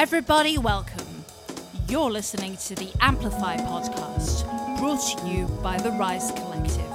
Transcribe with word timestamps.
Everybody, 0.00 0.58
welcome. 0.58 1.24
You're 1.88 2.08
listening 2.08 2.56
to 2.68 2.76
the 2.76 2.88
Amplify 3.00 3.56
podcast, 3.56 4.46
brought 4.78 5.00
to 5.18 5.26
you 5.26 5.46
by 5.60 5.76
the 5.76 5.90
Rise 5.90 6.30
Collective. 6.36 6.88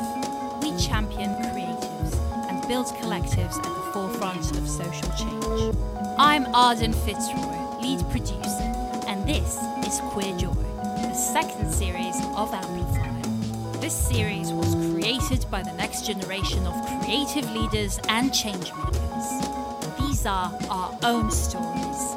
We 0.61 0.69
champion 0.81 1.31
creatives 1.31 2.15
and 2.49 2.65
build 2.65 2.85
collectives 2.85 3.57
at 3.57 3.63
the 3.63 3.91
forefront 3.91 4.57
of 4.57 4.69
social 4.69 5.09
change. 5.17 5.75
I'm 6.17 6.45
Arden 6.55 6.93
Fitzroy, 6.93 7.81
lead 7.81 7.99
producer, 8.09 8.71
and 9.05 9.27
this 9.27 9.57
is 9.85 9.99
Queer 10.11 10.37
Joy, 10.37 10.53
the 10.53 11.13
second 11.13 11.73
series 11.73 12.15
of 12.37 12.53
Amplify. 12.53 13.81
This 13.81 13.93
series 13.93 14.53
was 14.53 14.75
created 14.75 15.45
by 15.51 15.61
the 15.61 15.73
next 15.73 16.07
generation 16.07 16.65
of 16.65 17.01
creative 17.01 17.51
leaders 17.51 17.99
and 18.07 18.31
changemakers. 18.31 19.99
These 19.99 20.25
are 20.25 20.57
our 20.69 20.97
own 21.03 21.29
stories, 21.31 22.15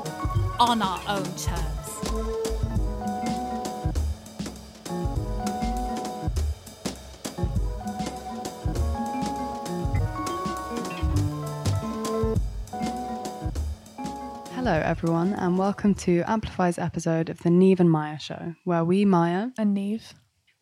on 0.58 0.80
our 0.80 1.00
own 1.08 1.24
terms. 1.36 1.86
Hello, 14.54 14.72
everyone, 14.72 15.34
and 15.34 15.58
welcome 15.58 15.94
to 15.94 16.22
Amplify's 16.26 16.78
episode 16.78 17.28
of 17.28 17.38
the 17.42 17.50
Neve 17.50 17.78
and 17.80 17.90
Maya 17.90 18.18
Show, 18.18 18.54
where 18.64 18.84
we, 18.84 19.04
Maya, 19.04 19.48
and 19.58 19.74
Neve. 19.74 20.14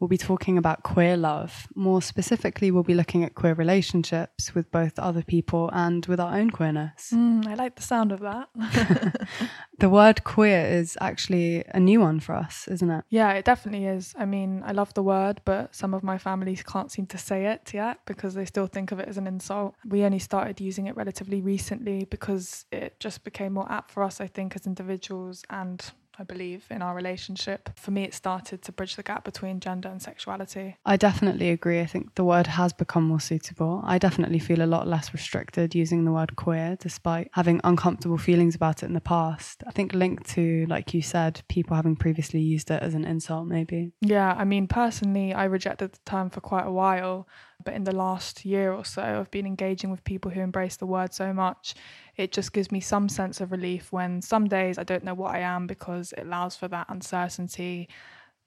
Will 0.04 0.08
be 0.08 0.18
talking 0.18 0.58
about 0.58 0.82
queer 0.82 1.16
love. 1.16 1.66
More 1.74 2.02
specifically, 2.02 2.70
we'll 2.70 2.82
be 2.82 2.92
looking 2.92 3.24
at 3.24 3.34
queer 3.34 3.54
relationships 3.54 4.54
with 4.54 4.70
both 4.70 4.98
other 4.98 5.22
people 5.22 5.70
and 5.72 6.04
with 6.04 6.20
our 6.20 6.36
own 6.36 6.50
queerness. 6.50 7.10
Mm, 7.10 7.46
I 7.46 7.54
like 7.54 7.76
the 7.76 7.82
sound 7.82 8.12
of 8.12 8.20
that. 8.20 8.50
The 9.78 9.88
word 9.88 10.22
queer 10.22 10.66
is 10.66 10.96
actually 11.00 11.64
a 11.74 11.80
new 11.80 12.00
one 12.00 12.20
for 12.20 12.34
us, 12.34 12.68
isn't 12.68 12.90
it? 12.90 13.04
yeah, 13.08 13.32
it 13.32 13.44
definitely 13.44 13.86
is. 13.86 14.14
I 14.16 14.24
mean, 14.24 14.62
I 14.64 14.72
love 14.72 14.94
the 14.94 15.02
word, 15.02 15.40
but 15.44 15.74
some 15.74 15.94
of 15.94 16.02
my 16.04 16.16
families 16.16 16.62
can't 16.62 16.92
seem 16.92 17.06
to 17.06 17.18
say 17.18 17.46
it 17.46 17.72
yet 17.74 17.98
because 18.06 18.34
they 18.34 18.44
still 18.44 18.68
think 18.68 18.92
of 18.92 19.00
it 19.00 19.08
as 19.08 19.18
an 19.18 19.26
insult. 19.26 19.74
We 19.84 20.04
only 20.04 20.20
started 20.20 20.60
using 20.60 20.86
it 20.86 20.96
relatively 20.96 21.40
recently 21.40 22.04
because 22.04 22.66
it 22.70 23.00
just 23.00 23.24
became 23.24 23.54
more 23.54 23.70
apt 23.70 23.90
for 23.90 24.02
us, 24.04 24.20
I 24.20 24.28
think, 24.28 24.54
as 24.54 24.66
individuals 24.66 25.44
and 25.50 25.82
I 26.18 26.22
believe 26.24 26.66
in 26.70 26.82
our 26.82 26.94
relationship. 26.94 27.70
For 27.76 27.90
me, 27.90 28.04
it 28.04 28.14
started 28.14 28.62
to 28.62 28.72
bridge 28.72 28.96
the 28.96 29.02
gap 29.02 29.24
between 29.24 29.60
gender 29.60 29.88
and 29.88 30.00
sexuality. 30.00 30.76
I 30.84 30.96
definitely 30.96 31.50
agree. 31.50 31.80
I 31.80 31.86
think 31.86 32.14
the 32.14 32.24
word 32.24 32.46
has 32.46 32.72
become 32.72 33.04
more 33.04 33.20
suitable. 33.20 33.82
I 33.84 33.98
definitely 33.98 34.38
feel 34.38 34.62
a 34.62 34.66
lot 34.66 34.86
less 34.86 35.12
restricted 35.12 35.74
using 35.74 36.04
the 36.04 36.12
word 36.12 36.36
queer, 36.36 36.76
despite 36.80 37.30
having 37.32 37.60
uncomfortable 37.64 38.18
feelings 38.18 38.54
about 38.54 38.82
it 38.82 38.86
in 38.86 38.92
the 38.92 39.00
past. 39.00 39.62
I 39.66 39.70
think 39.70 39.92
linked 39.92 40.28
to, 40.30 40.66
like 40.68 40.94
you 40.94 41.02
said, 41.02 41.42
people 41.48 41.76
having 41.76 41.96
previously 41.96 42.40
used 42.40 42.70
it 42.70 42.82
as 42.82 42.94
an 42.94 43.04
insult, 43.04 43.46
maybe. 43.48 43.92
Yeah, 44.00 44.34
I 44.36 44.44
mean, 44.44 44.68
personally, 44.68 45.34
I 45.34 45.44
rejected 45.44 45.92
the 45.92 45.98
term 46.04 46.30
for 46.30 46.40
quite 46.40 46.66
a 46.66 46.72
while, 46.72 47.28
but 47.64 47.74
in 47.74 47.84
the 47.84 47.94
last 47.94 48.44
year 48.44 48.72
or 48.72 48.84
so, 48.84 49.02
I've 49.02 49.30
been 49.30 49.46
engaging 49.46 49.90
with 49.90 50.02
people 50.04 50.30
who 50.30 50.40
embrace 50.40 50.76
the 50.76 50.86
word 50.86 51.12
so 51.14 51.32
much. 51.32 51.74
It 52.16 52.32
just 52.32 52.52
gives 52.52 52.72
me 52.72 52.80
some 52.80 53.08
sense 53.08 53.40
of 53.40 53.52
relief 53.52 53.92
when 53.92 54.22
some 54.22 54.48
days 54.48 54.78
I 54.78 54.84
don't 54.84 55.04
know 55.04 55.14
what 55.14 55.34
I 55.34 55.40
am 55.40 55.66
because 55.66 56.12
it 56.12 56.22
allows 56.22 56.56
for 56.56 56.68
that 56.68 56.86
uncertainty, 56.88 57.88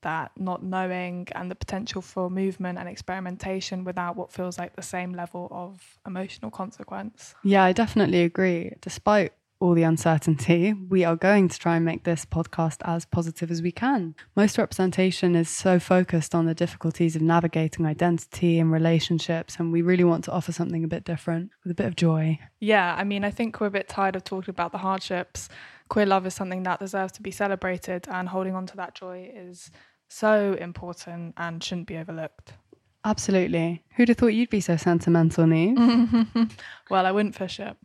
that 0.01 0.31
not 0.37 0.63
knowing, 0.63 1.27
and 1.33 1.49
the 1.49 1.55
potential 1.55 2.01
for 2.01 2.29
movement 2.29 2.77
and 2.77 2.87
experimentation 2.87 3.83
without 3.83 4.15
what 4.15 4.31
feels 4.31 4.57
like 4.57 4.75
the 4.75 4.81
same 4.81 5.13
level 5.13 5.47
of 5.51 5.99
emotional 6.05 6.51
consequence. 6.51 7.35
Yeah, 7.43 7.63
I 7.63 7.73
definitely 7.73 8.21
agree. 8.21 8.73
Despite 8.81 9.33
all 9.59 9.73
the 9.73 9.83
uncertainty, 9.83 10.73
we 10.73 11.03
are 11.03 11.15
going 11.15 11.47
to 11.47 11.57
try 11.57 11.75
and 11.75 11.85
make 11.85 12.03
this 12.03 12.25
podcast 12.25 12.77
as 12.85 13.05
positive 13.05 13.49
as 13.49 13.61
we 13.61 13.71
can. 13.71 14.15
Most 14.35 14.57
representation 14.57 15.35
is 15.35 15.49
so 15.49 15.79
focused 15.79 16.35
on 16.35 16.45
the 16.45 16.53
difficulties 16.53 17.15
of 17.15 17.21
navigating 17.21 17.85
identity 17.85 18.59
and 18.59 18.71
relationships, 18.71 19.57
and 19.57 19.71
we 19.71 19.81
really 19.81 20.03
want 20.03 20.23
to 20.25 20.31
offer 20.31 20.51
something 20.51 20.83
a 20.83 20.87
bit 20.87 21.03
different 21.03 21.51
with 21.63 21.71
a 21.71 21.75
bit 21.75 21.87
of 21.87 21.95
joy. 21.95 22.39
Yeah, 22.59 22.95
I 22.97 23.03
mean, 23.03 23.23
I 23.23 23.31
think 23.31 23.59
we're 23.59 23.67
a 23.67 23.71
bit 23.71 23.87
tired 23.87 24.15
of 24.15 24.23
talking 24.23 24.51
about 24.51 24.71
the 24.71 24.77
hardships. 24.79 25.49
Queer 25.89 26.05
love 26.05 26.25
is 26.27 26.33
something 26.33 26.63
that 26.63 26.79
deserves 26.79 27.13
to 27.13 27.21
be 27.21 27.31
celebrated, 27.31 28.07
and 28.09 28.29
holding 28.29 28.55
on 28.55 28.65
to 28.67 28.75
that 28.77 28.95
joy 28.95 29.31
is 29.33 29.71
so 30.07 30.55
important 30.59 31.33
and 31.37 31.63
shouldn't 31.63 31.87
be 31.87 31.97
overlooked. 31.97 32.53
Absolutely. 33.05 33.83
Who'd 33.95 34.09
have 34.09 34.17
thought 34.17 34.27
you'd 34.27 34.49
be 34.49 34.59
so 34.61 34.75
sentimental, 34.75 35.47
Neve? 35.47 35.77
Well, 36.89 37.05
I 37.05 37.11
wouldn't 37.11 37.35
fish 37.35 37.59
it. 37.59 37.75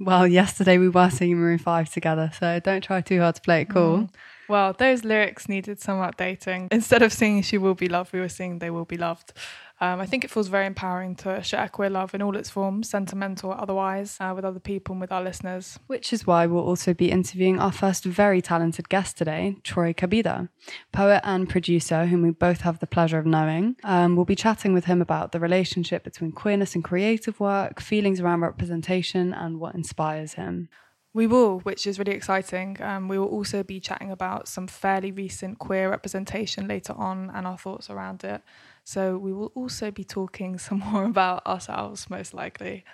Well, 0.00 0.26
yesterday 0.26 0.78
we 0.78 0.88
were 0.88 1.10
singing 1.10 1.36
Maroon 1.36 1.58
5 1.58 1.92
together, 1.92 2.30
so 2.38 2.58
don't 2.58 2.82
try 2.82 3.02
too 3.02 3.20
hard 3.20 3.34
to 3.34 3.42
play 3.42 3.62
it 3.62 3.68
cool. 3.68 3.98
Mm-hmm. 3.98 4.14
Well, 4.50 4.72
those 4.72 5.04
lyrics 5.04 5.48
needed 5.48 5.80
some 5.80 5.98
updating. 5.98 6.66
Instead 6.72 7.02
of 7.02 7.12
singing 7.12 7.42
She 7.42 7.56
Will 7.56 7.76
Be 7.76 7.88
Loved, 7.88 8.12
we 8.12 8.18
were 8.18 8.28
singing 8.28 8.58
They 8.58 8.70
Will 8.70 8.84
Be 8.84 8.96
Loved. 8.96 9.32
Um, 9.80 10.00
I 10.00 10.06
think 10.06 10.24
it 10.24 10.30
feels 10.30 10.48
very 10.48 10.66
empowering 10.66 11.14
to 11.16 11.40
share 11.40 11.68
queer 11.68 11.88
love 11.88 12.16
in 12.16 12.20
all 12.20 12.36
its 12.36 12.50
forms, 12.50 12.90
sentimental 12.90 13.50
or 13.50 13.60
otherwise, 13.60 14.16
uh, 14.18 14.32
with 14.34 14.44
other 14.44 14.58
people 14.58 14.94
and 14.94 15.00
with 15.00 15.12
our 15.12 15.22
listeners. 15.22 15.78
Which 15.86 16.12
is 16.12 16.26
why 16.26 16.46
we'll 16.46 16.64
also 16.64 16.92
be 16.92 17.12
interviewing 17.12 17.60
our 17.60 17.70
first 17.70 18.04
very 18.04 18.42
talented 18.42 18.88
guest 18.88 19.16
today, 19.16 19.56
Troy 19.62 19.92
Cabida, 19.92 20.48
poet 20.90 21.20
and 21.22 21.48
producer, 21.48 22.06
whom 22.06 22.22
we 22.22 22.30
both 22.30 22.62
have 22.62 22.80
the 22.80 22.88
pleasure 22.88 23.20
of 23.20 23.26
knowing. 23.26 23.76
Um, 23.84 24.16
we'll 24.16 24.24
be 24.24 24.34
chatting 24.34 24.74
with 24.74 24.86
him 24.86 25.00
about 25.00 25.30
the 25.30 25.38
relationship 25.38 26.02
between 26.02 26.32
queerness 26.32 26.74
and 26.74 26.82
creative 26.82 27.38
work, 27.38 27.80
feelings 27.80 28.20
around 28.20 28.40
representation, 28.40 29.32
and 29.32 29.60
what 29.60 29.76
inspires 29.76 30.34
him. 30.34 30.68
We 31.12 31.26
will, 31.26 31.58
which 31.60 31.86
is 31.86 31.98
really 31.98 32.12
exciting. 32.12 32.76
Um, 32.80 33.08
we 33.08 33.18
will 33.18 33.26
also 33.26 33.62
be 33.62 33.80
chatting 33.80 34.10
about 34.10 34.46
some 34.46 34.66
fairly 34.68 35.10
recent 35.10 35.58
queer 35.58 35.90
representation 35.90 36.68
later 36.68 36.92
on 36.92 37.30
and 37.34 37.46
our 37.46 37.58
thoughts 37.58 37.90
around 37.90 38.22
it. 38.22 38.42
So 38.84 39.18
we 39.18 39.32
will 39.32 39.52
also 39.54 39.90
be 39.90 40.04
talking 40.04 40.58
some 40.66 40.78
more 40.78 41.04
about 41.04 41.46
ourselves, 41.46 42.08
most 42.08 42.32
likely. 42.32 42.84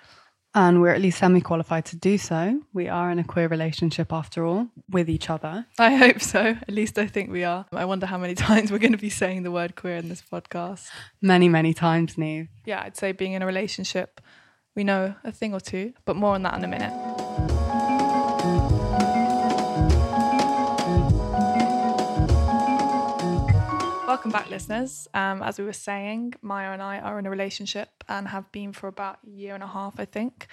And 0.55 0.81
we're 0.81 0.89
at 0.89 1.01
least 1.01 1.19
semi 1.19 1.41
qualified 1.41 1.85
to 1.85 1.95
do 1.95 2.17
so. 2.17 2.59
We 2.73 2.87
are 2.87 3.11
in 3.11 3.19
a 3.19 3.23
queer 3.23 3.47
relationship 3.47 4.11
after 4.11 4.43
all, 4.43 4.67
with 4.89 5.07
each 5.07 5.29
other. 5.29 5.67
I 5.77 5.93
hope 5.95 6.19
so. 6.19 6.39
At 6.39 6.71
least 6.71 6.97
I 6.97 7.05
think 7.05 7.29
we 7.29 7.43
are. 7.43 7.67
I 7.71 7.85
wonder 7.85 8.07
how 8.07 8.17
many 8.17 8.33
times 8.47 8.71
we're 8.71 8.79
going 8.79 8.93
to 8.93 8.97
be 8.97 9.11
saying 9.11 9.43
the 9.43 9.51
word 9.51 9.75
queer 9.75 9.97
in 9.97 10.09
this 10.09 10.23
podcast. 10.23 10.87
Many, 11.21 11.47
many 11.47 11.75
times, 11.75 12.17
Neve. 12.17 12.47
Yeah, 12.65 12.81
I'd 12.81 12.97
say 12.97 13.11
being 13.11 13.33
in 13.33 13.43
a 13.43 13.45
relationship, 13.45 14.19
we 14.75 14.83
know 14.83 15.13
a 15.23 15.31
thing 15.31 15.53
or 15.53 15.59
two, 15.59 15.93
but 16.05 16.15
more 16.15 16.33
on 16.33 16.41
that 16.43 16.55
in 16.55 16.63
a 16.63 16.67
minute. 16.67 17.16
Welcome 24.17 24.31
back, 24.31 24.49
listeners. 24.49 25.07
Um, 25.13 25.43
as 25.43 25.59
we 25.59 25.63
were 25.63 25.73
saying, 25.73 26.33
Maya 26.41 26.71
and 26.71 26.81
I 26.81 26.97
are 26.97 27.19
in 27.19 27.27
a 27.27 27.29
relationship 27.29 28.03
and 28.09 28.27
have 28.27 28.51
been 28.51 28.73
for 28.73 28.87
about 28.87 29.19
a 29.23 29.29
year 29.29 29.53
and 29.53 29.63
a 29.63 29.67
half, 29.67 29.99
I 29.99 30.05
think. 30.05 30.47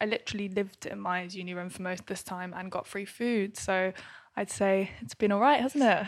I 0.00 0.06
literally 0.06 0.48
lived 0.48 0.86
in 0.86 0.98
Maya's 0.98 1.36
uni 1.36 1.52
room 1.52 1.68
for 1.68 1.82
most 1.82 2.00
of 2.00 2.06
this 2.06 2.22
time 2.22 2.54
and 2.56 2.72
got 2.72 2.86
free 2.86 3.04
food. 3.04 3.58
So 3.58 3.92
I'd 4.34 4.50
say 4.50 4.92
it's 5.02 5.14
been 5.14 5.30
all 5.30 5.40
right, 5.40 5.60
hasn't 5.60 5.84
it? 5.84 6.06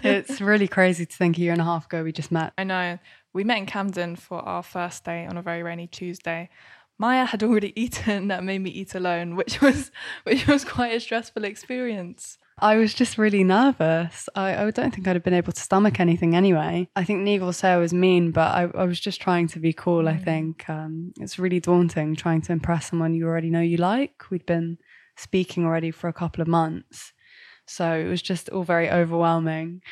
It's 0.04 0.40
really 0.40 0.68
crazy 0.68 1.04
to 1.06 1.16
think 1.16 1.38
a 1.38 1.40
year 1.40 1.50
and 1.50 1.60
a 1.60 1.64
half 1.64 1.86
ago 1.86 2.04
we 2.04 2.12
just 2.12 2.30
met. 2.30 2.52
I 2.56 2.62
know. 2.62 3.00
We 3.32 3.42
met 3.42 3.58
in 3.58 3.66
Camden 3.66 4.14
for 4.14 4.38
our 4.38 4.62
first 4.62 5.02
day 5.02 5.26
on 5.26 5.36
a 5.36 5.42
very 5.42 5.64
rainy 5.64 5.88
Tuesday. 5.88 6.50
Maya 6.98 7.24
had 7.24 7.42
already 7.42 7.72
eaten 7.80 8.28
that 8.28 8.44
made 8.44 8.60
me 8.60 8.70
eat 8.70 8.94
alone, 8.94 9.34
which 9.34 9.60
was 9.60 9.90
which 10.22 10.46
was 10.46 10.64
quite 10.64 10.94
a 10.94 11.00
stressful 11.00 11.42
experience. 11.42 12.38
I 12.60 12.76
was 12.76 12.94
just 12.94 13.18
really 13.18 13.44
nervous. 13.44 14.28
I, 14.34 14.56
I 14.56 14.70
don't 14.70 14.94
think 14.94 15.06
I'd 15.06 15.16
have 15.16 15.22
been 15.22 15.34
able 15.34 15.52
to 15.52 15.60
stomach 15.60 16.00
anything 16.00 16.34
anyway. 16.34 16.88
I 16.96 17.04
think 17.04 17.24
will 17.40 17.52
say 17.52 17.70
I 17.70 17.76
was 17.76 17.92
mean, 17.92 18.30
but 18.32 18.54
I, 18.54 18.68
I 18.74 18.84
was 18.84 18.98
just 18.98 19.20
trying 19.20 19.48
to 19.48 19.60
be 19.60 19.72
cool, 19.72 20.08
I 20.08 20.16
think. 20.16 20.68
Um, 20.68 21.12
it's 21.20 21.38
really 21.38 21.60
daunting 21.60 22.16
trying 22.16 22.42
to 22.42 22.52
impress 22.52 22.90
someone 22.90 23.14
you 23.14 23.26
already 23.26 23.50
know 23.50 23.60
you 23.60 23.76
like. 23.76 24.30
We'd 24.30 24.46
been 24.46 24.78
speaking 25.16 25.64
already 25.64 25.90
for 25.90 26.08
a 26.08 26.12
couple 26.12 26.42
of 26.42 26.48
months. 26.48 27.12
So 27.66 27.92
it 27.92 28.08
was 28.08 28.22
just 28.22 28.48
all 28.48 28.64
very 28.64 28.90
overwhelming. 28.90 29.82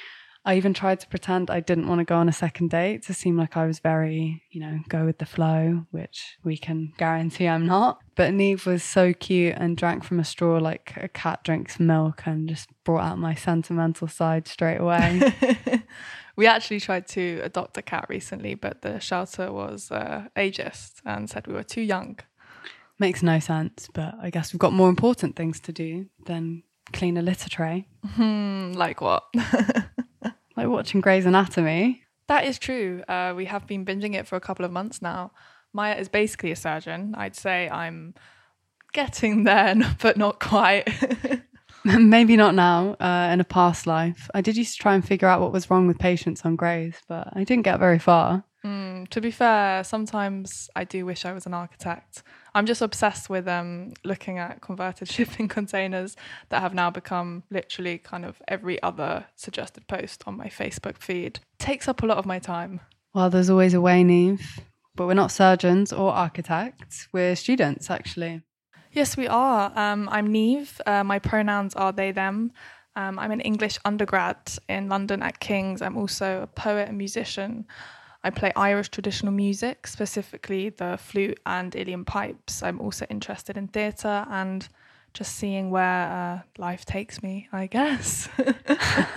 I 0.47 0.57
even 0.57 0.73
tried 0.73 1.01
to 1.01 1.09
pretend 1.09 1.51
I 1.51 1.59
didn't 1.59 1.89
want 1.89 1.99
to 1.99 2.05
go 2.05 2.15
on 2.15 2.29
a 2.29 2.33
second 2.33 2.71
date 2.71 3.03
to 3.07 3.15
seem 3.15 3.37
like 3.37 3.57
I 3.57 3.67
was 3.67 3.81
very, 3.81 4.45
you 4.53 4.61
know, 4.61 4.79
go 4.89 5.05
with 5.05 5.19
the 5.19 5.27
flow, 5.27 5.87
which 5.91 6.39
we 6.45 6.57
can 6.57 6.93
guarantee 6.99 7.49
I'm 7.49 7.67
not. 7.67 7.99
But 8.15 8.33
Neve 8.33 8.65
was 8.65 8.85
so 8.85 9.13
cute 9.13 9.57
and 9.57 9.77
drank 9.77 10.05
from 10.05 10.21
a 10.21 10.25
straw 10.25 10.59
like 10.59 10.93
a 10.99 11.09
cat 11.09 11.43
drinks 11.43 11.81
milk 11.81 12.23
and 12.27 12.49
just 12.49 12.69
brought 12.85 13.03
out 13.03 13.19
my 13.19 13.35
sentimental 13.35 14.07
side 14.07 14.47
straight 14.47 14.77
away. 14.77 15.21
we 16.37 16.47
actually 16.47 16.79
tried 16.79 17.09
to 17.09 17.41
adopt 17.43 17.77
a 17.77 17.83
cat 17.83 18.07
recently, 18.09 18.55
but 18.55 18.83
the 18.83 19.01
shelter 19.01 19.53
was 19.53 19.91
uh, 19.91 20.29
ageist 20.37 21.01
and 21.05 21.29
said 21.29 21.49
we 21.49 21.55
were 21.55 21.65
too 21.65 21.83
young. 21.83 22.21
Makes 23.01 23.21
no 23.21 23.41
sense, 23.41 23.89
but 23.93 24.15
I 24.23 24.31
guess 24.31 24.53
we've 24.53 24.61
got 24.61 24.73
more 24.73 24.91
important 24.91 25.35
things 25.35 25.59
to 25.61 25.73
do 25.73 26.07
than 26.25 26.63
clean 26.93 27.17
a 27.17 27.23
litter 27.23 27.49
tray. 27.49 27.89
Hmm, 28.15 28.75
like 28.75 29.01
what? 29.01 29.25
Like 30.57 30.69
watching 30.69 31.01
Grey's 31.01 31.27
Anatomy. 31.27 32.03
That 32.29 32.45
is 32.45 32.59
true. 32.59 33.03
Uh, 33.09 33.35
we 33.37 33.45
have 33.45 33.67
been 33.67 33.85
binging 33.85 34.15
it 34.15 34.27
for 34.27 34.37
a 34.37 34.41
couple 34.41 34.65
of 34.65 34.73
months 34.73 35.01
now. 35.01 35.33
Maya 35.73 35.95
is 35.95 36.09
basically 36.09 36.51
a 36.51 36.57
surgeon. 36.57 37.15
I'd 37.17 37.37
say 37.37 37.69
I'm 37.69 38.15
getting 38.93 39.45
there, 39.45 39.75
but 40.01 40.17
not 40.17 40.41
quite. 40.41 40.89
Maybe 41.85 42.37
not 42.37 42.55
now, 42.55 42.97
uh, 42.99 43.31
in 43.33 43.41
a 43.41 43.45
past 43.45 43.87
life. 43.87 44.29
I 44.35 44.41
did 44.41 44.57
used 44.57 44.73
to 44.77 44.83
try 44.83 44.95
and 44.95 45.07
figure 45.07 45.29
out 45.29 45.41
what 45.41 45.53
was 45.53 45.71
wrong 45.71 45.87
with 45.87 45.99
patients 45.99 46.45
on 46.45 46.57
Grey's, 46.57 46.97
but 47.09 47.29
I 47.33 47.45
didn't 47.45 47.63
get 47.65 47.79
very 47.79 48.01
far. 48.01 48.43
Mm, 48.65 49.09
to 49.11 49.21
be 49.21 49.31
fair, 49.31 49.85
sometimes 49.85 50.69
I 50.75 50.83
do 50.83 51.07
wish 51.07 51.25
I 51.25 51.33
was 51.33 51.47
an 51.47 51.55
architect. 51.55 52.25
I'm 52.57 52.65
just 52.65 52.81
obsessed 52.81 53.29
with 53.29 53.47
um, 53.47 53.93
looking 54.03 54.39
at 54.39 54.63
converted 54.63 55.09
shipping 55.13 55.47
containers 55.47 56.17
that 56.49 56.63
have 56.63 56.73
now 56.73 56.91
become 56.91 57.43
literally 57.51 57.99
kind 57.99 58.25
of 58.25 58.41
every 58.49 58.83
other 58.83 59.27
suggested 59.37 59.87
post 59.89 60.25
on 60.27 60.39
my 60.39 60.47
Facebook 60.47 60.97
feed. 60.97 61.41
Takes 61.59 61.87
up 61.87 62.03
a 62.03 62.07
lot 62.07 62.17
of 62.17 62.25
my 62.25 62.39
time. 62.39 62.81
Well, 63.13 63.29
there's 63.29 63.51
always 63.51 63.75
a 63.75 63.81
way, 63.83 64.03
Neve. 64.03 64.61
But 64.95 65.07
we're 65.07 65.13
not 65.13 65.31
surgeons 65.31 65.93
or 65.93 66.15
architects. 66.15 67.09
We're 67.13 67.37
students, 67.37 67.91
actually. 67.91 68.41
Yes, 68.91 69.19
we 69.19 69.29
are. 69.29 69.71
Um, 69.77 70.09
I'm 70.11 70.33
Neve. 70.33 70.81
Uh, 70.87 71.05
my 71.05 71.19
pronouns 71.19 71.75
are 71.75 71.93
they, 71.93 72.11
them. 72.11 72.53
Um, 72.95 73.19
I'm 73.19 73.33
an 73.33 73.43
English 73.43 73.79
undergrad 73.85 74.39
in 74.67 74.89
London 74.89 75.23
at 75.23 75.41
King's. 75.41 75.83
I'm 75.83 75.99
also 75.99 76.41
a 76.45 76.47
poet 76.47 76.89
and 76.89 76.97
musician. 76.97 77.67
I 78.27 78.31
play 78.31 78.51
Irish 78.57 78.89
traditional 78.89 79.33
music, 79.33 79.87
specifically 79.87 80.71
the 80.71 80.99
flute 81.01 81.39
and 81.47 81.71
uilleann 81.71 82.05
pipes. 82.05 82.61
I'm 82.61 82.81
also 82.81 83.07
interested 83.09 83.57
in 83.57 83.69
theatre 83.69 84.27
and 84.29 84.69
just 85.15 85.37
seeing 85.37 85.71
where 85.71 86.09
uh, 86.11 86.41
life 86.59 86.85
takes 86.85 87.23
me, 87.23 87.49
I 87.53 87.69
guess. 87.69 88.29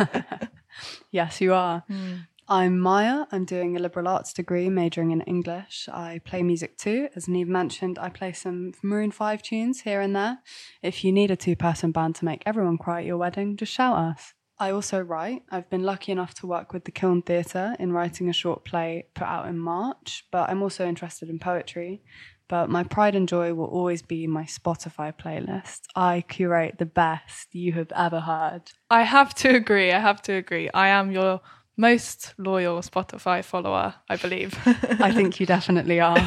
yes, 1.12 1.42
you 1.42 1.56
are. 1.56 1.84
Mm. 1.90 2.28
I'm 2.48 2.80
Maya. 2.80 3.26
I'm 3.32 3.46
doing 3.46 3.76
a 3.76 3.80
liberal 3.80 4.08
arts 4.08 4.32
degree, 4.32 4.70
majoring 4.70 5.10
in 5.10 5.22
English. 5.22 5.90
I 5.92 6.22
play 6.24 6.44
music 6.44 6.78
too. 6.78 7.10
As 7.16 7.28
Neve 7.28 7.48
mentioned, 7.48 7.98
I 7.98 8.10
play 8.10 8.32
some 8.34 8.74
Maroon 8.84 9.10
5 9.10 9.42
tunes 9.42 9.82
here 9.82 10.02
and 10.02 10.16
there. 10.16 10.38
If 10.84 11.04
you 11.04 11.12
need 11.12 11.32
a 11.32 11.36
two 11.36 11.56
person 11.56 11.92
band 11.92 12.14
to 12.18 12.26
make 12.26 12.44
everyone 12.46 12.78
cry 12.78 13.00
at 13.00 13.08
your 13.08 13.18
wedding, 13.18 13.58
just 13.58 13.74
shout 13.74 13.98
us. 13.98 14.36
I 14.60 14.72
also 14.72 15.00
write. 15.00 15.44
I've 15.50 15.70
been 15.70 15.84
lucky 15.84 16.12
enough 16.12 16.34
to 16.36 16.48
work 16.48 16.74
with 16.74 16.84
the 16.84 16.92
Kiln 16.92 17.22
Theatre 17.22 17.76
in 17.80 17.94
writing 17.94 18.30
a 18.30 18.34
short 18.34 18.66
play 18.66 19.06
put 19.14 19.26
out 19.26 19.48
in 19.48 19.58
March, 19.58 20.26
but 20.32 20.50
I'm 20.50 20.62
also 20.62 20.86
interested 20.86 21.30
in 21.30 21.40
poetry. 21.40 22.02
But 22.50 22.70
my 22.70 22.84
pride 22.84 23.16
and 23.16 23.30
joy 23.30 23.54
will 23.54 23.68
always 23.68 24.02
be 24.02 24.26
my 24.28 24.44
Spotify 24.44 25.14
playlist. 25.16 25.82
I 25.96 26.26
curate 26.28 26.80
the 26.80 26.86
best 26.86 27.54
you 27.54 27.74
have 27.74 27.92
ever 27.96 28.20
heard. 28.20 28.64
I 28.90 29.04
have 29.04 29.34
to 29.36 29.56
agree. 29.56 29.92
I 29.92 30.00
have 30.00 30.22
to 30.24 30.34
agree. 30.34 30.70
I 30.74 30.88
am 30.90 31.12
your 31.12 31.42
most 31.78 32.34
loyal 32.38 32.82
Spotify 32.82 33.44
follower, 33.44 33.94
I 34.10 34.18
believe. 34.18 34.58
I 34.66 35.14
think 35.14 35.40
you 35.40 35.46
definitely 35.46 36.02
are. 36.02 36.18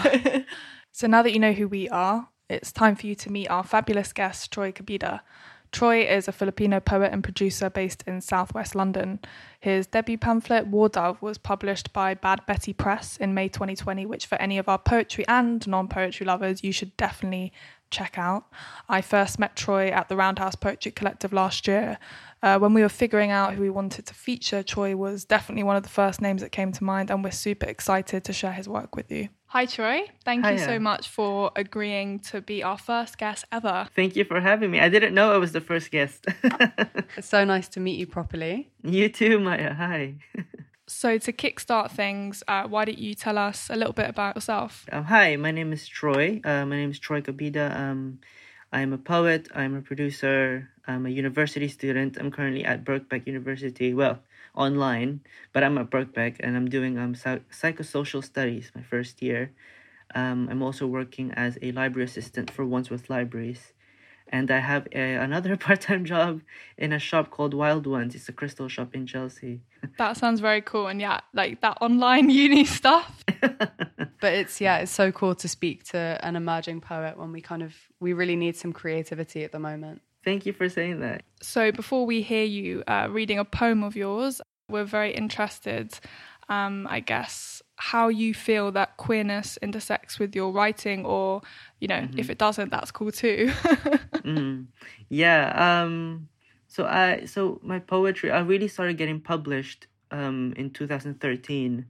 so 0.92 1.06
now 1.08 1.22
that 1.22 1.32
you 1.32 1.40
know 1.40 1.52
who 1.52 1.68
we 1.68 1.88
are, 1.90 2.28
it's 2.48 2.72
time 2.72 2.96
for 2.96 3.06
you 3.06 3.14
to 3.16 3.30
meet 3.30 3.48
our 3.48 3.64
fabulous 3.64 4.12
guest, 4.12 4.52
Troy 4.52 4.72
Cabida. 4.72 5.20
Troy 5.72 6.02
is 6.02 6.28
a 6.28 6.32
Filipino 6.32 6.80
poet 6.80 7.12
and 7.12 7.24
producer 7.24 7.70
based 7.70 8.04
in 8.06 8.20
southwest 8.20 8.74
London. 8.74 9.18
His 9.58 9.86
debut 9.86 10.18
pamphlet, 10.18 10.66
War 10.66 10.90
Dove, 10.90 11.20
was 11.22 11.38
published 11.38 11.94
by 11.94 12.12
Bad 12.12 12.44
Betty 12.46 12.74
Press 12.74 13.16
in 13.16 13.32
May 13.32 13.48
2020, 13.48 14.04
which, 14.04 14.26
for 14.26 14.40
any 14.40 14.58
of 14.58 14.68
our 14.68 14.78
poetry 14.78 15.24
and 15.28 15.66
non 15.66 15.88
poetry 15.88 16.26
lovers, 16.26 16.62
you 16.62 16.72
should 16.72 16.94
definitely 16.98 17.54
check 17.90 18.18
out. 18.18 18.44
I 18.88 19.00
first 19.00 19.38
met 19.38 19.56
Troy 19.56 19.88
at 19.88 20.08
the 20.10 20.16
Roundhouse 20.16 20.56
Poetry 20.56 20.90
Collective 20.90 21.32
last 21.32 21.66
year. 21.66 21.98
Uh, 22.42 22.58
when 22.58 22.74
we 22.74 22.82
were 22.82 22.88
figuring 22.88 23.30
out 23.30 23.54
who 23.54 23.62
we 23.62 23.70
wanted 23.70 24.04
to 24.06 24.14
feature, 24.14 24.62
Troy 24.62 24.94
was 24.94 25.24
definitely 25.24 25.62
one 25.62 25.76
of 25.76 25.84
the 25.84 25.88
first 25.88 26.20
names 26.20 26.42
that 26.42 26.52
came 26.52 26.72
to 26.72 26.84
mind, 26.84 27.10
and 27.10 27.24
we're 27.24 27.30
super 27.30 27.66
excited 27.66 28.24
to 28.24 28.32
share 28.32 28.52
his 28.52 28.68
work 28.68 28.94
with 28.94 29.10
you. 29.10 29.28
Hi, 29.52 29.66
Troy. 29.66 30.04
Thank 30.24 30.46
Hiya. 30.46 30.52
you 30.54 30.58
so 30.64 30.78
much 30.78 31.10
for 31.10 31.52
agreeing 31.54 32.20
to 32.20 32.40
be 32.40 32.62
our 32.62 32.78
first 32.78 33.18
guest 33.18 33.44
ever. 33.52 33.86
Thank 33.94 34.16
you 34.16 34.24
for 34.24 34.40
having 34.40 34.70
me. 34.70 34.80
I 34.80 34.88
didn't 34.88 35.12
know 35.12 35.30
I 35.30 35.36
was 35.36 35.52
the 35.52 35.60
first 35.60 35.90
guest. 35.90 36.24
it's 37.18 37.28
so 37.28 37.44
nice 37.44 37.68
to 37.68 37.78
meet 37.78 37.98
you 37.98 38.06
properly. 38.06 38.70
You 38.82 39.10
too, 39.10 39.38
Maya. 39.38 39.74
Hi. 39.74 40.14
so, 40.86 41.18
to 41.18 41.34
kickstart 41.34 41.90
things, 41.90 42.42
uh, 42.48 42.66
why 42.66 42.86
don't 42.86 42.96
you 42.96 43.14
tell 43.14 43.36
us 43.36 43.68
a 43.68 43.76
little 43.76 43.92
bit 43.92 44.08
about 44.08 44.36
yourself? 44.36 44.86
Um, 44.90 45.04
hi, 45.04 45.36
my 45.36 45.50
name 45.50 45.74
is 45.74 45.86
Troy. 45.86 46.40
Uh, 46.42 46.64
my 46.64 46.76
name 46.76 46.90
is 46.90 46.98
Troy 46.98 47.20
Cabida. 47.20 47.78
Um, 47.78 48.20
I'm 48.72 48.94
a 48.94 48.98
poet, 48.98 49.48
I'm 49.54 49.76
a 49.76 49.82
producer, 49.82 50.70
I'm 50.86 51.04
a 51.04 51.10
university 51.10 51.68
student. 51.68 52.16
I'm 52.18 52.30
currently 52.30 52.64
at 52.64 52.86
Birkbeck 52.86 53.26
University. 53.26 53.92
Well, 53.92 54.18
online, 54.54 55.20
but 55.52 55.64
I'm 55.64 55.78
at 55.78 55.90
Birkbeck 55.90 56.36
and 56.40 56.56
I'm 56.56 56.68
doing 56.68 56.98
um 56.98 57.14
psychosocial 57.14 58.24
studies 58.24 58.70
my 58.74 58.82
first 58.82 59.22
year. 59.22 59.52
Um, 60.14 60.48
I'm 60.50 60.62
also 60.62 60.86
working 60.86 61.32
as 61.32 61.58
a 61.62 61.72
library 61.72 62.04
assistant 62.04 62.50
for 62.50 62.66
Wandsworth 62.66 63.08
Libraries, 63.08 63.72
and 64.28 64.50
I 64.50 64.58
have 64.58 64.86
a, 64.92 65.14
another 65.14 65.56
part-time 65.66 66.04
job 66.04 66.42
in 66.76 66.92
a 66.92 66.98
shop 66.98 67.30
called 67.30 67.54
Wild 67.54 67.86
Ones. 67.86 68.14
It's 68.14 68.28
a 68.28 68.32
crystal 68.32 68.68
shop 68.68 68.94
in 68.94 69.06
Chelsea. 69.06 69.62
that 69.98 70.16
sounds 70.16 70.40
very 70.40 70.60
cool, 70.60 70.88
and 70.88 71.00
yeah, 71.00 71.20
like 71.32 71.60
that 71.62 71.78
online 71.80 72.28
uni 72.44 72.64
stuff. 72.64 73.24
but 73.40 74.32
it's 74.34 74.60
yeah, 74.60 74.78
it's 74.78 74.92
so 74.92 75.10
cool 75.12 75.34
to 75.36 75.48
speak 75.48 75.84
to 75.84 76.18
an 76.22 76.36
emerging 76.36 76.82
poet 76.82 77.16
when 77.16 77.32
we 77.32 77.40
kind 77.40 77.62
of 77.62 77.74
we 78.00 78.12
really 78.12 78.36
need 78.36 78.56
some 78.56 78.72
creativity 78.72 79.44
at 79.44 79.52
the 79.52 79.58
moment. 79.58 80.02
Thank 80.24 80.46
you 80.46 80.52
for 80.52 80.68
saying 80.68 81.00
that. 81.00 81.22
So, 81.40 81.72
before 81.72 82.06
we 82.06 82.22
hear 82.22 82.44
you 82.44 82.84
uh, 82.86 83.08
reading 83.10 83.38
a 83.38 83.44
poem 83.44 83.82
of 83.82 83.96
yours, 83.96 84.40
we're 84.68 84.84
very 84.84 85.12
interested, 85.12 85.98
um, 86.48 86.86
I 86.88 87.00
guess, 87.00 87.62
how 87.76 88.08
you 88.08 88.32
feel 88.32 88.70
that 88.72 88.96
queerness 88.96 89.58
intersects 89.60 90.18
with 90.18 90.36
your 90.36 90.52
writing, 90.52 91.04
or, 91.04 91.42
you 91.80 91.88
know, 91.88 92.00
mm-hmm. 92.02 92.18
if 92.18 92.30
it 92.30 92.38
doesn't, 92.38 92.70
that's 92.70 92.92
cool 92.92 93.10
too. 93.10 93.50
mm. 94.22 94.66
Yeah. 95.08 95.82
Um, 95.82 96.28
so, 96.68 96.86
I, 96.86 97.24
so 97.24 97.60
my 97.62 97.80
poetry, 97.80 98.30
I 98.30 98.40
really 98.40 98.68
started 98.68 98.96
getting 98.96 99.20
published 99.20 99.88
um, 100.10 100.54
in 100.56 100.70
2013 100.70 101.86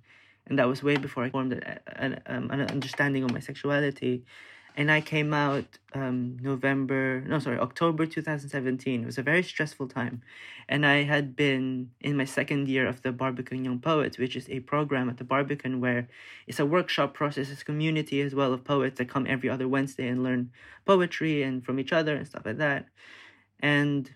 and 0.46 0.58
that 0.58 0.68
was 0.68 0.82
way 0.82 0.96
before 0.96 1.24
I 1.24 1.30
formed 1.30 1.52
an, 1.52 1.78
an, 2.26 2.50
an 2.50 2.60
understanding 2.62 3.22
of 3.24 3.32
my 3.32 3.40
sexuality 3.40 4.24
and 4.76 4.90
I 4.90 5.00
came 5.00 5.34
out 5.34 5.64
um, 5.92 6.38
November, 6.40 7.22
no, 7.26 7.38
sorry, 7.38 7.58
October 7.58 8.06
2017. 8.06 9.02
It 9.02 9.06
was 9.06 9.18
a 9.18 9.22
very 9.22 9.42
stressful 9.42 9.88
time. 9.88 10.22
And 10.68 10.86
I 10.86 11.02
had 11.02 11.36
been 11.36 11.90
in 12.00 12.16
my 12.16 12.24
second 12.24 12.68
year 12.68 12.86
of 12.86 13.02
the 13.02 13.12
Barbican 13.12 13.64
Young 13.64 13.80
Poets, 13.80 14.16
which 14.16 14.34
is 14.34 14.48
a 14.48 14.60
program 14.60 15.10
at 15.10 15.18
the 15.18 15.24
Barbican 15.24 15.80
where 15.80 16.08
it's 16.46 16.58
a 16.58 16.66
workshop 16.66 17.12
process, 17.12 17.50
it's 17.50 17.62
a 17.62 17.64
community 17.64 18.22
as 18.22 18.34
well 18.34 18.52
of 18.52 18.64
poets 18.64 18.98
that 18.98 19.10
come 19.10 19.26
every 19.28 19.50
other 19.50 19.68
Wednesday 19.68 20.08
and 20.08 20.22
learn 20.22 20.50
poetry 20.86 21.42
and 21.42 21.64
from 21.64 21.78
each 21.78 21.92
other 21.92 22.16
and 22.16 22.26
stuff 22.26 22.46
like 22.46 22.58
that. 22.58 22.86
And 23.60 24.10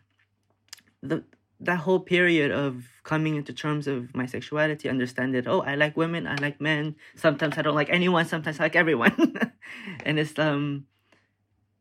the 1.03 1.23
that 1.61 1.79
whole 1.79 2.01
period 2.01 2.51
of 2.51 2.85
coming 3.03 3.37
into 3.37 3.53
terms 3.53 3.87
of 3.87 4.15
my 4.15 4.27
sexuality, 4.27 4.89
understand 4.89 5.35
that 5.35 5.47
oh, 5.47 5.63
I 5.63 5.75
like 5.75 5.97
women, 5.97 6.27
I 6.27 6.37
like 6.37 6.61
men. 6.61 6.97
Sometimes 7.15 7.57
I 7.57 7.63
don't 7.63 7.75
like 7.75 7.91
anyone. 7.91 8.27
Sometimes 8.27 8.61
I 8.61 8.65
like 8.65 8.77
everyone, 8.77 9.39
and 10.05 10.19
it's 10.19 10.39
um 10.39 10.87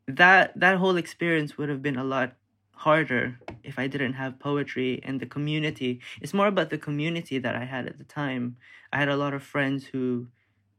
that 0.06 0.58
that 0.58 0.78
whole 0.78 0.96
experience 0.96 1.58
would 1.58 1.68
have 1.68 1.82
been 1.82 1.96
a 1.96 2.04
lot 2.04 2.34
harder 2.72 3.38
if 3.62 3.78
I 3.78 3.86
didn't 3.86 4.14
have 4.14 4.38
poetry 4.38 5.00
and 5.02 5.20
the 5.20 5.26
community. 5.26 6.00
It's 6.20 6.34
more 6.34 6.46
about 6.46 6.70
the 6.70 6.78
community 6.78 7.38
that 7.38 7.56
I 7.56 7.64
had 7.64 7.86
at 7.86 7.98
the 7.98 8.04
time. 8.04 8.56
I 8.92 8.98
had 8.98 9.08
a 9.08 9.16
lot 9.16 9.34
of 9.34 9.42
friends 9.42 9.86
who 9.86 10.28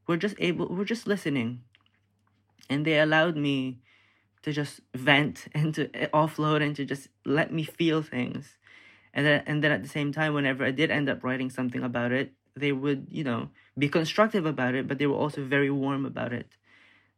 were 0.06 0.16
just 0.16 0.36
able, 0.38 0.68
were 0.68 0.84
just 0.84 1.06
listening, 1.06 1.62
and 2.70 2.84
they 2.84 2.98
allowed 2.98 3.36
me 3.36 3.80
to 4.42 4.52
just 4.52 4.80
vent 4.94 5.46
and 5.54 5.74
to 5.74 5.88
offload 6.12 6.62
and 6.62 6.74
to 6.76 6.84
just 6.84 7.08
let 7.24 7.52
me 7.52 7.62
feel 7.62 8.02
things 8.02 8.56
and 9.14 9.26
then 9.26 9.42
and 9.46 9.62
then 9.64 9.72
at 9.72 9.82
the 9.82 9.88
same 9.88 10.12
time 10.12 10.34
whenever 10.34 10.64
i 10.64 10.70
did 10.70 10.90
end 10.90 11.08
up 11.08 11.22
writing 11.24 11.50
something 11.50 11.82
about 11.82 12.12
it 12.12 12.32
they 12.56 12.72
would 12.72 13.06
you 13.10 13.24
know 13.24 13.48
be 13.78 13.88
constructive 13.88 14.46
about 14.46 14.74
it 14.74 14.88
but 14.88 14.98
they 14.98 15.06
were 15.06 15.14
also 15.16 15.42
very 15.44 15.70
warm 15.70 16.04
about 16.04 16.32
it. 16.32 16.48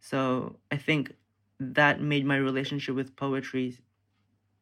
So 0.01 0.57
i 0.71 0.77
think 0.77 1.15
that 1.61 2.01
made 2.01 2.25
my 2.27 2.37
relationship 2.37 2.95
with 2.95 3.17
poetry 3.17 3.79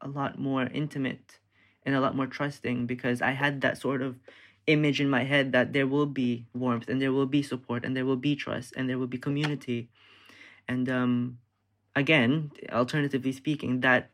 a 0.01 0.09
lot 0.09 0.39
more 0.39 0.65
intimate 0.65 1.39
and 1.85 1.95
a 1.95 2.01
lot 2.01 2.17
more 2.17 2.27
trusting 2.27 2.87
because 2.87 3.23
i 3.23 3.31
had 3.33 3.61
that 3.61 3.79
sort 3.79 4.03
of 4.03 4.19
image 4.67 5.01
in 5.01 5.09
my 5.09 5.25
head 5.25 5.53
that 5.53 5.73
there 5.73 5.87
will 5.87 6.07
be 6.07 6.47
warmth 6.55 6.89
and 6.89 7.01
there 7.01 7.13
will 7.13 7.27
be 7.27 7.43
support 7.43 7.85
and 7.85 7.97
there 7.97 8.05
will 8.05 8.17
be 8.17 8.37
trust 8.37 8.75
and 8.77 8.89
there 8.89 8.99
will 8.99 9.07
be 9.07 9.19
community. 9.19 9.89
And 10.69 10.89
um 10.89 11.39
again 11.97 12.53
alternatively 12.73 13.33
speaking 13.33 13.81
that 13.81 14.11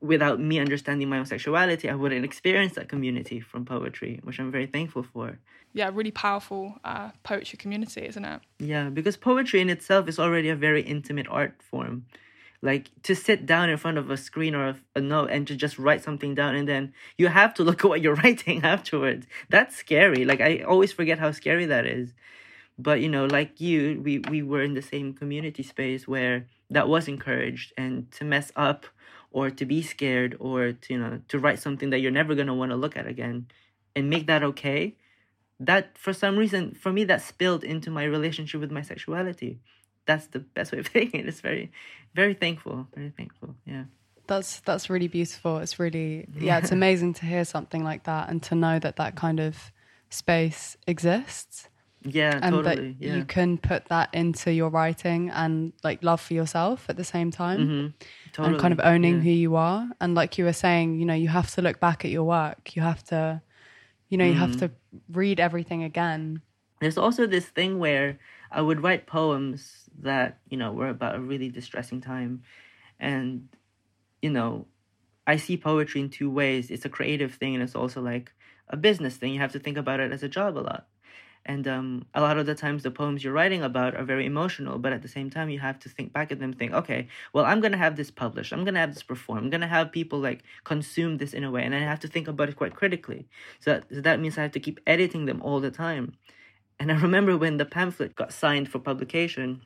without 0.00 0.40
me 0.40 0.58
understanding 0.58 1.08
my 1.08 1.18
own 1.18 1.26
sexuality, 1.26 1.88
I 1.88 1.94
wouldn't 1.94 2.24
experience 2.24 2.74
that 2.74 2.88
community 2.88 3.40
from 3.40 3.64
poetry, 3.64 4.20
which 4.22 4.38
I'm 4.38 4.50
very 4.50 4.66
thankful 4.66 5.02
for. 5.02 5.38
Yeah, 5.72 5.90
really 5.92 6.10
powerful 6.10 6.78
uh, 6.84 7.10
poetry 7.22 7.58
community, 7.58 8.06
isn't 8.06 8.24
it? 8.24 8.40
Yeah, 8.58 8.88
because 8.88 9.16
poetry 9.16 9.60
in 9.60 9.68
itself 9.68 10.08
is 10.08 10.18
already 10.18 10.48
a 10.48 10.56
very 10.56 10.82
intimate 10.82 11.26
art 11.28 11.60
form. 11.62 12.06
Like 12.62 12.90
to 13.02 13.14
sit 13.14 13.44
down 13.44 13.68
in 13.68 13.76
front 13.76 13.98
of 13.98 14.10
a 14.10 14.16
screen 14.16 14.54
or 14.54 14.68
a, 14.68 14.76
a 14.94 15.00
note 15.00 15.30
and 15.30 15.46
to 15.46 15.54
just 15.54 15.78
write 15.78 16.02
something 16.02 16.34
down, 16.34 16.54
and 16.54 16.66
then 16.66 16.94
you 17.18 17.28
have 17.28 17.52
to 17.54 17.62
look 17.62 17.80
at 17.84 17.88
what 17.88 18.00
you're 18.00 18.14
writing 18.14 18.64
afterwards. 18.64 19.26
That's 19.50 19.76
scary. 19.76 20.24
Like 20.24 20.40
I 20.40 20.60
always 20.60 20.92
forget 20.92 21.18
how 21.18 21.30
scary 21.32 21.66
that 21.66 21.86
is. 21.86 22.14
But 22.78 23.00
you 23.00 23.08
know, 23.08 23.26
like 23.26 23.60
you, 23.60 24.00
we 24.02 24.18
we 24.18 24.42
were 24.42 24.62
in 24.62 24.74
the 24.74 24.82
same 24.82 25.12
community 25.12 25.62
space 25.62 26.08
where 26.08 26.46
that 26.70 26.88
was 26.88 27.08
encouraged, 27.08 27.72
and 27.76 28.10
to 28.12 28.24
mess 28.24 28.50
up 28.56 28.86
or 29.36 29.50
to 29.50 29.66
be 29.66 29.82
scared 29.82 30.34
or 30.40 30.72
to 30.72 30.94
you 30.94 30.98
know 30.98 31.20
to 31.28 31.38
write 31.38 31.58
something 31.58 31.90
that 31.90 31.98
you're 31.98 32.18
never 32.20 32.34
going 32.34 32.46
to 32.46 32.54
want 32.54 32.70
to 32.70 32.76
look 32.76 32.96
at 32.96 33.06
again 33.06 33.46
and 33.94 34.08
make 34.08 34.26
that 34.26 34.42
okay 34.42 34.94
that 35.60 35.98
for 35.98 36.14
some 36.14 36.38
reason 36.38 36.74
for 36.74 36.90
me 36.90 37.04
that 37.04 37.20
spilled 37.20 37.62
into 37.62 37.90
my 37.90 38.04
relationship 38.04 38.60
with 38.62 38.72
my 38.72 38.80
sexuality. 38.80 39.60
That's 40.06 40.28
the 40.28 40.38
best 40.38 40.72
way 40.72 40.78
of 40.78 40.88
saying 40.92 41.10
it. 41.12 41.26
It's 41.28 41.40
very 41.40 41.70
very 42.14 42.32
thankful 42.32 42.88
very 42.94 43.10
thankful 43.10 43.54
yeah. 43.66 43.84
That's 44.26 44.60
that's 44.60 44.88
really 44.88 45.08
beautiful. 45.08 45.58
It's 45.58 45.78
really 45.78 46.26
yeah 46.40 46.56
it's 46.56 46.72
amazing 46.72 47.12
to 47.20 47.26
hear 47.26 47.44
something 47.44 47.84
like 47.84 48.04
that 48.04 48.30
and 48.30 48.42
to 48.44 48.54
know 48.54 48.78
that 48.78 48.96
that 48.96 49.16
kind 49.16 49.38
of 49.38 49.70
space 50.08 50.78
exists 50.86 51.68
yeah 52.06 52.38
and 52.42 52.54
totally 52.54 52.92
that 52.92 53.04
yeah 53.04 53.16
you 53.16 53.24
can 53.24 53.58
put 53.58 53.84
that 53.86 54.08
into 54.14 54.52
your 54.52 54.68
writing 54.68 55.30
and 55.30 55.72
like 55.82 56.02
love 56.02 56.20
for 56.20 56.34
yourself 56.34 56.86
at 56.88 56.96
the 56.96 57.04
same 57.04 57.30
time 57.30 57.60
mm-hmm. 57.60 57.86
totally. 58.32 58.54
and 58.54 58.60
kind 58.60 58.72
of 58.72 58.80
owning 58.84 59.16
yeah. 59.16 59.20
who 59.22 59.30
you 59.30 59.56
are 59.56 59.88
and 60.00 60.14
like 60.14 60.38
you 60.38 60.44
were 60.44 60.52
saying 60.52 60.98
you 60.98 61.04
know 61.04 61.14
you 61.14 61.28
have 61.28 61.50
to 61.50 61.62
look 61.62 61.80
back 61.80 62.04
at 62.04 62.10
your 62.10 62.24
work 62.24 62.76
you 62.76 62.82
have 62.82 63.02
to 63.04 63.40
you 64.08 64.16
know 64.16 64.24
you 64.24 64.34
have 64.34 64.50
Mm. 64.50 64.58
to 64.60 64.70
read 65.10 65.40
everything 65.40 65.82
again 65.82 66.40
there's 66.80 66.98
also 66.98 67.26
this 67.26 67.46
thing 67.46 67.78
where 67.78 68.18
I 68.50 68.60
would 68.60 68.82
write 68.82 69.06
poems 69.06 69.88
that 70.00 70.38
you 70.48 70.56
know 70.56 70.72
were 70.72 70.88
about 70.88 71.16
a 71.16 71.20
really 71.20 71.48
distressing 71.48 72.00
time, 72.00 72.42
and 73.00 73.48
you 74.22 74.30
know, 74.30 74.66
I 75.26 75.36
see 75.36 75.56
poetry 75.56 76.00
in 76.02 76.10
two 76.10 76.30
ways. 76.30 76.70
It's 76.70 76.84
a 76.84 76.90
creative 76.90 77.34
thing, 77.34 77.54
and 77.54 77.62
it's 77.62 77.74
also 77.74 78.00
like 78.00 78.32
a 78.68 78.76
business 78.76 79.16
thing. 79.16 79.32
You 79.32 79.40
have 79.40 79.52
to 79.52 79.58
think 79.58 79.76
about 79.76 80.00
it 80.00 80.12
as 80.12 80.22
a 80.22 80.28
job 80.28 80.56
a 80.56 80.60
lot, 80.60 80.86
and 81.46 81.66
um, 81.66 82.06
a 82.14 82.20
lot 82.20 82.38
of 82.38 82.46
the 82.46 82.54
times 82.54 82.82
the 82.82 82.90
poems 82.90 83.24
you're 83.24 83.32
writing 83.32 83.62
about 83.62 83.96
are 83.96 84.04
very 84.04 84.26
emotional, 84.26 84.78
but 84.78 84.92
at 84.92 85.02
the 85.02 85.08
same 85.08 85.30
time 85.30 85.48
you 85.48 85.58
have 85.60 85.78
to 85.80 85.88
think 85.88 86.12
back 86.12 86.30
at 86.30 86.38
them, 86.38 86.52
think, 86.52 86.72
okay, 86.72 87.08
well 87.32 87.44
I'm 87.44 87.60
gonna 87.60 87.76
have 87.76 87.96
this 87.96 88.10
published, 88.10 88.52
I'm 88.52 88.64
gonna 88.64 88.80
have 88.80 88.92
this 88.92 89.02
performed, 89.02 89.44
I'm 89.44 89.50
gonna 89.50 89.66
have 89.66 89.90
people 89.90 90.18
like 90.18 90.42
consume 90.64 91.16
this 91.16 91.32
in 91.32 91.44
a 91.44 91.50
way, 91.50 91.62
and 91.62 91.74
I 91.74 91.78
have 91.78 92.00
to 92.00 92.08
think 92.08 92.28
about 92.28 92.48
it 92.48 92.56
quite 92.56 92.74
critically. 92.74 93.26
So 93.60 93.72
that, 93.72 93.86
so 93.90 94.00
that 94.00 94.20
means 94.20 94.36
I 94.36 94.42
have 94.42 94.52
to 94.52 94.60
keep 94.60 94.80
editing 94.86 95.26
them 95.26 95.40
all 95.42 95.60
the 95.60 95.70
time. 95.70 96.14
And 96.78 96.92
I 96.92 97.00
remember 97.00 97.36
when 97.36 97.56
the 97.56 97.64
pamphlet 97.64 98.14
got 98.16 98.32
signed 98.32 98.68
for 98.68 98.78
publication, 98.78 99.62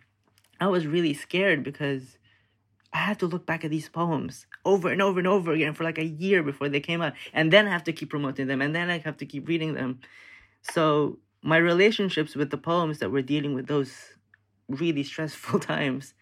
I 0.60 0.68
was 0.68 0.86
really 0.86 1.14
scared 1.14 1.64
because 1.64 2.18
I 2.92 2.98
had 2.98 3.18
to 3.20 3.26
look 3.26 3.46
back 3.46 3.64
at 3.64 3.70
these 3.70 3.88
poems 3.88 4.46
over 4.64 4.90
and 4.90 5.00
over 5.00 5.18
and 5.18 5.28
over 5.28 5.52
again 5.52 5.74
for 5.74 5.84
like 5.84 5.98
a 5.98 6.04
year 6.04 6.42
before 6.42 6.68
they 6.68 6.80
came 6.80 7.00
out. 7.00 7.14
And 7.32 7.52
then 7.52 7.66
I 7.66 7.70
have 7.70 7.84
to 7.84 7.92
keep 7.92 8.10
promoting 8.10 8.46
them 8.46 8.60
and 8.60 8.74
then 8.74 8.90
I 8.90 8.98
have 8.98 9.16
to 9.18 9.26
keep 9.26 9.48
reading 9.48 9.74
them. 9.74 10.00
So 10.62 11.18
my 11.42 11.56
relationships 11.56 12.34
with 12.34 12.50
the 12.50 12.58
poems 12.58 12.98
that 12.98 13.10
were 13.10 13.22
dealing 13.22 13.54
with 13.54 13.66
those 13.66 13.92
really 14.68 15.02
stressful 15.02 15.58
times 15.72 16.14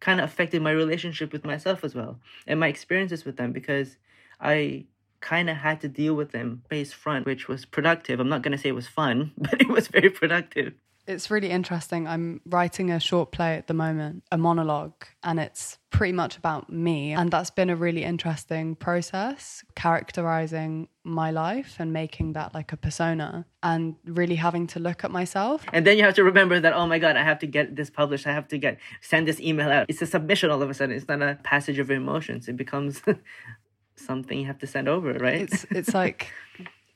kind 0.00 0.20
of 0.20 0.24
affected 0.24 0.62
my 0.62 0.70
relationship 0.70 1.32
with 1.32 1.44
myself 1.44 1.84
as 1.84 1.94
well 1.94 2.18
and 2.46 2.58
my 2.58 2.68
experiences 2.68 3.24
with 3.24 3.36
them 3.36 3.52
because 3.52 3.96
I 4.40 4.86
kind 5.20 5.48
of 5.48 5.56
had 5.56 5.80
to 5.82 5.88
deal 5.88 6.14
with 6.14 6.32
them 6.32 6.62
face 6.68 6.92
front, 6.92 7.26
which 7.26 7.48
was 7.48 7.64
productive. 7.64 8.18
I'm 8.20 8.28
not 8.28 8.42
going 8.42 8.52
to 8.52 8.58
say 8.58 8.68
it 8.68 8.74
was 8.74 8.88
fun, 8.88 9.32
but 9.38 9.60
it 9.60 9.68
was 9.68 9.88
very 9.88 10.10
productive. 10.10 10.74
It's 11.06 11.30
really 11.30 11.50
interesting 11.50 12.06
i'm 12.06 12.40
writing 12.46 12.90
a 12.90 13.00
short 13.00 13.32
play 13.32 13.56
at 13.56 13.66
the 13.66 13.74
moment 13.74 14.22
a 14.30 14.38
monologue 14.38 15.04
and 15.22 15.40
it's 15.40 15.78
pretty 15.90 16.12
much 16.12 16.36
about 16.36 16.72
me 16.72 17.12
and 17.12 17.30
that's 17.30 17.50
been 17.50 17.70
a 17.70 17.76
really 17.76 18.04
interesting 18.04 18.74
process 18.76 19.64
characterizing 19.74 20.88
my 21.04 21.30
life 21.30 21.76
and 21.78 21.92
making 21.92 22.32
that 22.32 22.54
like 22.54 22.72
a 22.72 22.76
persona 22.76 23.44
and 23.62 23.96
really 24.04 24.36
having 24.36 24.66
to 24.66 24.78
look 24.78 25.04
at 25.04 25.10
myself 25.10 25.64
And 25.72 25.86
then 25.86 25.96
you 25.98 26.04
have 26.04 26.14
to 26.14 26.24
remember 26.24 26.60
that, 26.60 26.72
oh 26.74 26.86
my 26.86 26.98
God, 26.98 27.16
I 27.16 27.24
have 27.24 27.38
to 27.40 27.46
get 27.46 27.76
this 27.76 27.90
published. 27.90 28.26
I 28.26 28.32
have 28.32 28.48
to 28.48 28.58
get, 28.58 28.78
send 29.00 29.26
this 29.26 29.40
email 29.40 29.70
out. 29.70 29.86
It's 29.88 30.02
a 30.02 30.06
submission 30.06 30.50
all 30.50 30.62
of 30.62 30.70
a 30.70 30.74
sudden. 30.74 30.94
It's 30.94 31.08
not 31.08 31.22
a 31.22 31.38
passage 31.42 31.78
of 31.78 31.90
emotions. 31.90 32.48
It 32.48 32.56
becomes 32.56 33.02
something 33.96 34.38
you 34.38 34.46
have 34.46 34.58
to 34.58 34.66
send 34.66 34.88
over, 34.88 35.12
right? 35.14 35.42
it's 35.42 35.66
it's 35.70 35.94
like 35.94 36.32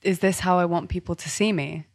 is 0.02 0.20
this 0.20 0.40
how 0.40 0.58
i 0.58 0.64
want 0.64 0.88
people 0.88 1.14
to 1.14 1.28
see 1.28 1.52
me 1.52 1.86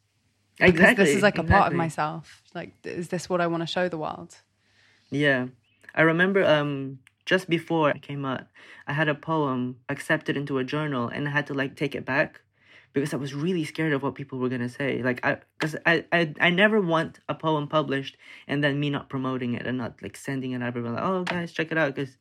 exactly. 0.67 1.05
this 1.05 1.15
is 1.15 1.23
like 1.23 1.37
a 1.37 1.43
part 1.43 1.71
of 1.71 1.77
myself 1.77 2.41
like 2.53 2.73
is 2.83 3.07
this 3.09 3.29
what 3.29 3.41
i 3.41 3.47
want 3.47 3.61
to 3.61 3.67
show 3.67 3.87
the 3.89 3.97
world 3.97 4.35
Yeah. 5.09 5.47
I 5.93 6.03
remember 6.03 6.41
um 6.45 6.99
just 7.25 7.49
before 7.49 7.89
I 7.89 7.99
came 7.99 8.23
out, 8.25 8.45
I 8.87 8.93
had 8.93 9.07
a 9.07 9.15
poem 9.15 9.75
accepted 9.89 10.35
into 10.37 10.57
a 10.57 10.63
journal 10.63 11.07
and 11.09 11.27
I 11.27 11.31
had 11.31 11.47
to 11.47 11.53
like 11.53 11.75
take 11.75 11.95
it 11.95 12.05
back 12.05 12.41
because 12.93 13.13
I 13.13 13.17
was 13.17 13.33
really 13.33 13.63
scared 13.63 13.93
of 13.93 14.01
what 14.03 14.15
people 14.15 14.39
were 14.39 14.49
gonna 14.49 14.69
say. 14.69 15.03
Like 15.03 15.19
I 15.25 15.37
because 15.59 15.75
I, 15.85 16.05
I 16.11 16.33
I 16.39 16.49
never 16.49 16.79
want 16.81 17.19
a 17.27 17.35
poem 17.35 17.67
published 17.67 18.15
and 18.47 18.63
then 18.63 18.79
me 18.79 18.89
not 18.89 19.09
promoting 19.09 19.53
it 19.53 19.67
and 19.67 19.77
not 19.77 20.01
like 20.01 20.15
sending 20.17 20.51
it 20.53 20.61
out 20.61 20.67
everyone 20.67 20.95
like, 20.95 21.03
oh 21.03 21.23
guys, 21.23 21.51
check 21.51 21.71
it 21.71 21.77
out 21.77 21.93
because 21.95 22.17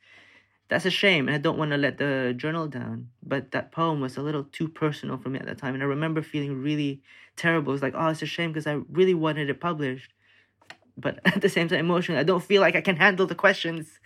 that's 0.71 0.87
a 0.87 0.91
shame 0.91 1.29
and 1.29 1.35
I 1.35 1.39
don't 1.39 1.59
want 1.59 1.73
to 1.73 1.77
let 1.77 1.99
the 1.99 2.33
journal 2.37 2.67
down. 2.67 3.09
But 3.23 3.51
that 3.51 3.73
poem 3.73 4.01
was 4.01 4.17
a 4.17 4.23
little 4.23 4.45
too 4.45 4.69
personal 4.69 5.19
for 5.19 5.29
me 5.29 5.39
at 5.39 5.47
that 5.47 5.59
time. 5.59 5.75
And 5.75 5.83
I 5.83 5.87
remember 5.87 6.23
feeling 6.23 6.63
really 6.63 7.03
terrible. 7.37 7.73
It 7.73 7.75
was 7.75 7.83
like, 7.83 7.95
oh, 7.97 8.09
it's 8.09 8.23
a 8.23 8.27
shame 8.27 8.53
because 8.53 8.67
I 8.67 8.81
really 8.91 9.15
wanted 9.15 9.51
it 9.51 9.61
published 9.61 10.13
but 11.01 11.19
at 11.25 11.41
the 11.41 11.49
same 11.49 11.69
time 11.69 11.79
emotionally 11.79 12.21
i 12.21 12.25
don't 12.25 12.45
feel 12.45 12.61
like 12.61 12.77
i 12.77 12.81
can 12.81 12.97
handle 12.97 13.27
the 13.27 13.35
questions 13.35 13.99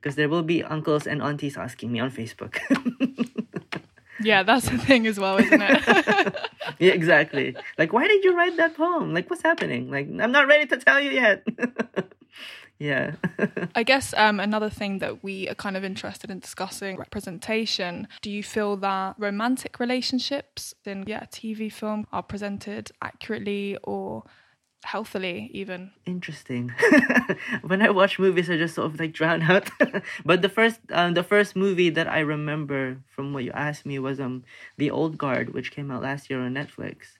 because 0.00 0.16
there 0.16 0.28
will 0.28 0.42
be 0.42 0.62
uncles 0.62 1.06
and 1.06 1.22
aunties 1.22 1.56
asking 1.56 1.92
me 1.92 2.00
on 2.00 2.10
facebook 2.10 2.58
Yeah, 4.18 4.44
that's 4.44 4.66
the 4.66 4.78
thing 4.78 5.06
as 5.06 5.20
well, 5.20 5.36
isn't 5.36 5.60
it? 5.60 6.36
yeah 6.78 6.92
exactly 6.92 7.54
like 7.76 7.92
why 7.92 8.08
did 8.08 8.24
you 8.24 8.34
write 8.34 8.56
that 8.56 8.74
poem 8.74 9.12
like 9.12 9.28
what's 9.28 9.42
happening 9.42 9.90
like 9.90 10.08
i'm 10.20 10.32
not 10.32 10.46
ready 10.46 10.66
to 10.66 10.78
tell 10.78 10.98
you 10.98 11.10
yet 11.10 11.46
yeah 12.78 13.12
I 13.74 13.82
guess 13.82 14.14
um, 14.16 14.40
another 14.40 14.70
thing 14.70 14.98
that 14.98 15.22
we 15.22 15.48
are 15.48 15.54
kind 15.54 15.76
of 15.76 15.84
interested 15.84 16.30
in 16.30 16.38
discussing 16.38 16.96
representation. 16.96 18.08
Do 18.22 18.30
you 18.30 18.42
feel 18.42 18.76
that 18.78 19.16
romantic 19.18 19.78
relationships 19.80 20.74
in 20.84 21.04
yeah 21.06 21.24
TV 21.24 21.72
film 21.72 22.06
are 22.12 22.22
presented 22.22 22.90
accurately 23.02 23.76
or 23.82 24.24
healthily 24.84 25.50
even? 25.52 25.90
interesting 26.04 26.72
when 27.62 27.82
i 27.82 27.90
watch 27.90 28.20
movies 28.20 28.48
i 28.48 28.56
just 28.56 28.74
sort 28.76 28.86
of 28.86 29.00
like 29.00 29.12
drown 29.12 29.42
out 29.42 29.68
but 30.24 30.42
the 30.42 30.48
first 30.48 30.78
um 30.92 31.14
the 31.14 31.24
first 31.24 31.56
movie 31.56 31.90
that 31.90 32.06
i 32.06 32.20
remember 32.20 32.96
from 33.08 33.32
what 33.32 33.42
you 33.42 33.50
asked 33.52 33.84
me 33.84 33.98
was 33.98 34.20
um 34.20 34.44
the 34.76 34.90
old 34.90 35.18
guard 35.18 35.52
which 35.52 35.72
came 35.72 35.90
out 35.90 36.02
last 36.02 36.30
year 36.30 36.40
on 36.40 36.54
netflix 36.54 37.18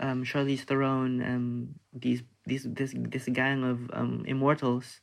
um 0.00 0.24
charlize 0.24 0.60
theron 0.60 1.22
um 1.22 1.74
these 1.92 2.22
these 2.46 2.64
this 2.64 2.94
this 2.96 3.26
gang 3.26 3.64
of 3.64 3.90
um 3.92 4.24
immortals 4.26 5.00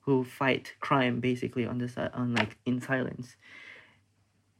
who 0.00 0.24
fight 0.24 0.74
crime 0.80 1.20
basically 1.20 1.66
on 1.66 1.78
this 1.78 1.96
on 2.14 2.34
like 2.34 2.56
in 2.66 2.80
silence 2.80 3.36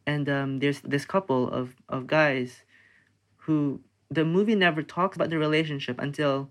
and 0.07 0.29
um 0.29 0.59
there's 0.61 0.81
this 0.81 1.05
couple 1.05 1.51
of 1.51 1.75
of 1.89 2.07
guys 2.07 2.63
who 3.45 3.81
the 4.11 4.25
movie 4.25 4.55
never 4.55 4.83
talks 4.83 5.17
about 5.17 5.31
the 5.31 5.39
relationship 5.39 5.99
until 5.99 6.51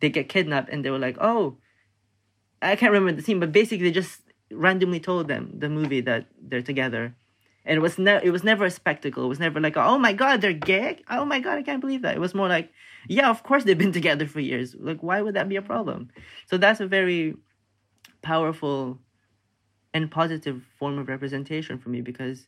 they 0.00 0.08
get 0.08 0.28
kidnapped 0.28 0.68
and 0.68 0.84
they 0.84 0.90
were 0.90 0.98
like, 0.98 1.16
oh, 1.20 1.56
I 2.60 2.76
can't 2.76 2.92
remember 2.92 3.12
the 3.12 3.22
scene, 3.22 3.40
but 3.40 3.52
basically 3.52 3.86
they 3.86 3.92
just 3.92 4.20
randomly 4.50 5.00
told 5.00 5.28
them 5.28 5.52
the 5.58 5.68
movie 5.68 6.00
that 6.02 6.26
they're 6.40 6.62
together. 6.62 7.14
And 7.68 7.76
it 7.76 7.80
was 7.80 7.98
ne- 7.98 8.22
it 8.24 8.30
was 8.30 8.42
never 8.42 8.64
a 8.64 8.70
spectacle. 8.70 9.24
It 9.26 9.28
was 9.28 9.38
never 9.38 9.60
like, 9.60 9.76
oh 9.76 9.98
my 9.98 10.14
god, 10.14 10.40
they're 10.40 10.54
gay. 10.54 11.02
Oh 11.10 11.26
my 11.26 11.38
god, 11.38 11.58
I 11.58 11.62
can't 11.62 11.82
believe 11.82 12.00
that. 12.00 12.16
It 12.16 12.20
was 12.20 12.34
more 12.34 12.48
like, 12.48 12.72
yeah, 13.06 13.28
of 13.28 13.42
course 13.42 13.64
they've 13.64 13.76
been 13.76 13.92
together 14.00 14.26
for 14.26 14.40
years. 14.40 14.74
Like, 14.74 15.02
why 15.02 15.20
would 15.20 15.34
that 15.34 15.50
be 15.50 15.56
a 15.56 15.62
problem? 15.62 16.10
So 16.46 16.56
that's 16.56 16.80
a 16.80 16.86
very 16.86 17.36
powerful 18.22 18.98
and 19.92 20.10
positive 20.10 20.62
form 20.78 20.98
of 20.98 21.08
representation 21.08 21.78
for 21.78 21.90
me 21.90 22.00
because 22.00 22.46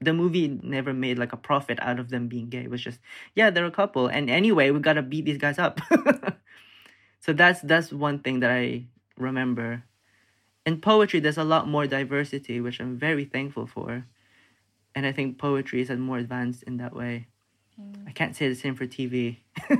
the 0.00 0.12
movie 0.12 0.46
never 0.62 0.94
made 0.94 1.18
like 1.18 1.32
a 1.32 1.36
profit 1.36 1.80
out 1.82 1.98
of 1.98 2.08
them 2.08 2.28
being 2.28 2.48
gay. 2.48 2.62
It 2.62 2.70
was 2.70 2.80
just, 2.80 3.00
yeah, 3.34 3.50
they're 3.50 3.66
a 3.66 3.72
couple, 3.72 4.06
and 4.06 4.30
anyway, 4.30 4.70
we 4.70 4.78
gotta 4.78 5.02
beat 5.02 5.24
these 5.24 5.38
guys 5.38 5.58
up. 5.58 5.80
so 7.20 7.32
that's 7.32 7.60
that's 7.62 7.92
one 7.92 8.20
thing 8.20 8.38
that 8.40 8.52
I 8.52 8.86
remember. 9.16 9.82
In 10.64 10.80
poetry, 10.80 11.18
there's 11.18 11.38
a 11.38 11.44
lot 11.44 11.66
more 11.66 11.88
diversity, 11.88 12.60
which 12.60 12.78
I'm 12.78 12.96
very 12.96 13.24
thankful 13.24 13.66
for, 13.66 14.04
and 14.98 15.06
I 15.06 15.12
think 15.12 15.38
poetry 15.38 15.80
is 15.80 15.90
more 15.90 16.18
advanced 16.18 16.64
in 16.64 16.78
that 16.78 16.92
way. 16.92 17.28
I 18.04 18.10
can't 18.10 18.34
say 18.34 18.48
the 18.48 18.56
same 18.56 18.74
for 18.74 18.84
TV. 18.84 19.36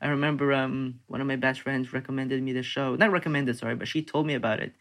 I 0.00 0.08
remember 0.08 0.54
um 0.54 1.00
one 1.08 1.20
of 1.20 1.26
my 1.26 1.36
best 1.36 1.60
friends 1.60 1.92
recommended 1.92 2.42
me 2.42 2.54
the 2.54 2.62
show. 2.62 2.96
Not 2.96 3.12
recommended, 3.12 3.58
sorry, 3.58 3.74
but 3.74 3.86
she 3.86 4.00
told 4.02 4.26
me 4.26 4.32
about 4.32 4.60
it. 4.60 4.72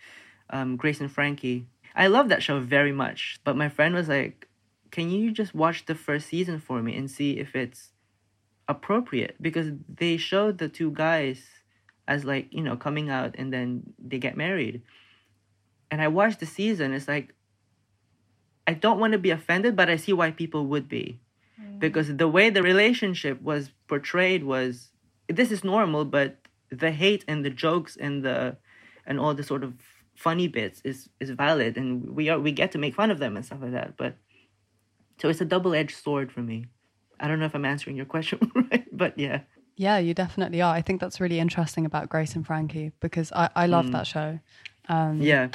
Um, 0.49 0.77
Grace 0.77 1.01
and 1.01 1.11
Frankie. 1.11 1.67
I 1.93 2.07
love 2.07 2.29
that 2.29 2.41
show 2.41 2.61
very 2.61 2.93
much, 2.93 3.37
but 3.43 3.57
my 3.57 3.67
friend 3.67 3.93
was 3.93 4.07
like, 4.07 4.47
"Can 4.91 5.09
you 5.09 5.29
just 5.31 5.53
watch 5.53 5.85
the 5.85 5.95
first 5.95 6.27
season 6.27 6.57
for 6.57 6.81
me 6.81 6.95
and 6.95 7.11
see 7.11 7.31
if 7.37 7.53
it's 7.53 7.91
appropriate?" 8.69 9.35
Because 9.41 9.73
they 9.89 10.15
showed 10.15 10.57
the 10.57 10.69
two 10.69 10.91
guys 10.91 11.39
as 12.07 12.23
like 12.23 12.47
you 12.53 12.63
know 12.63 12.77
coming 12.77 13.09
out 13.09 13.35
and 13.37 13.51
then 13.51 13.93
they 13.99 14.19
get 14.19 14.37
married, 14.37 14.83
and 15.91 16.01
I 16.01 16.07
watched 16.07 16.39
the 16.39 16.45
season. 16.45 16.93
It's 16.93 17.09
like 17.09 17.35
I 18.65 18.73
don't 18.73 18.99
want 18.99 19.13
to 19.13 19.19
be 19.19 19.31
offended, 19.31 19.75
but 19.75 19.89
I 19.89 19.97
see 19.97 20.13
why 20.13 20.31
people 20.31 20.67
would 20.67 20.87
be. 20.87 21.19
Because 21.79 22.15
the 22.15 22.29
way 22.29 22.49
the 22.49 22.63
relationship 22.63 23.41
was 23.41 23.71
portrayed 23.87 24.43
was 24.43 24.89
this 25.27 25.51
is 25.51 25.63
normal 25.63 26.05
but 26.05 26.37
the 26.69 26.91
hate 26.91 27.23
and 27.27 27.43
the 27.43 27.49
jokes 27.49 27.97
and 27.97 28.23
the 28.23 28.57
and 29.05 29.19
all 29.19 29.33
the 29.33 29.43
sort 29.43 29.63
of 29.63 29.73
funny 30.15 30.47
bits 30.47 30.81
is 30.83 31.09
is 31.19 31.29
valid 31.31 31.77
and 31.77 32.15
we 32.15 32.29
are 32.29 32.39
we 32.39 32.51
get 32.51 32.71
to 32.71 32.77
make 32.77 32.95
fun 32.95 33.11
of 33.11 33.19
them 33.19 33.35
and 33.35 33.45
stuff 33.45 33.59
like 33.61 33.71
that 33.71 33.97
but 33.97 34.15
so 35.19 35.29
it's 35.29 35.41
a 35.41 35.45
double-edged 35.45 35.95
sword 35.95 36.31
for 36.31 36.41
me. 36.41 36.65
I 37.19 37.27
don't 37.27 37.39
know 37.39 37.45
if 37.45 37.55
i'm 37.55 37.65
answering 37.65 37.95
your 37.95 38.05
question 38.05 38.39
right 38.71 38.85
but 38.91 39.17
yeah. 39.17 39.41
Yeah, 39.75 39.97
you 39.97 40.13
definitely 40.13 40.61
are. 40.61 40.71
I 40.71 40.83
think 40.83 41.01
that's 41.01 41.19
really 41.19 41.39
interesting 41.39 41.87
about 41.87 42.07
Grace 42.07 42.35
and 42.35 42.45
Frankie 42.45 42.91
because 42.99 43.31
I, 43.31 43.49
I 43.55 43.65
love 43.65 43.91
that 43.91 44.05
show. 44.05 44.39
Um, 44.87 45.19
yeah. 45.19 45.47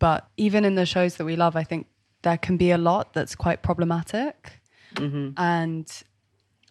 But 0.00 0.26
even 0.36 0.64
in 0.64 0.74
the 0.74 0.84
shows 0.84 1.14
that 1.18 1.24
we 1.24 1.36
love, 1.36 1.54
I 1.54 1.62
think 1.62 1.86
there 2.22 2.38
can 2.38 2.56
be 2.56 2.70
a 2.70 2.78
lot 2.78 3.12
that's 3.12 3.34
quite 3.34 3.62
problematic. 3.62 4.60
And 5.36 5.90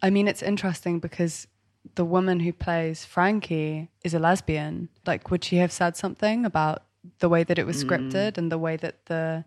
I 0.01 0.09
mean, 0.09 0.27
it's 0.27 0.41
interesting 0.41 0.99
because 0.99 1.47
the 1.95 2.05
woman 2.05 2.39
who 2.39 2.53
plays 2.53 3.05
Frankie 3.05 3.89
is 4.03 4.13
a 4.13 4.19
lesbian. 4.19 4.89
Like, 5.05 5.31
would 5.31 5.43
she 5.43 5.57
have 5.57 5.71
said 5.71 5.97
something 5.97 6.45
about 6.45 6.83
the 7.19 7.29
way 7.29 7.43
that 7.43 7.57
it 7.57 7.65
was 7.65 7.83
scripted 7.83 8.37
and 8.37 8.51
the 8.51 8.57
way 8.57 8.77
that 8.77 9.05
the 9.05 9.45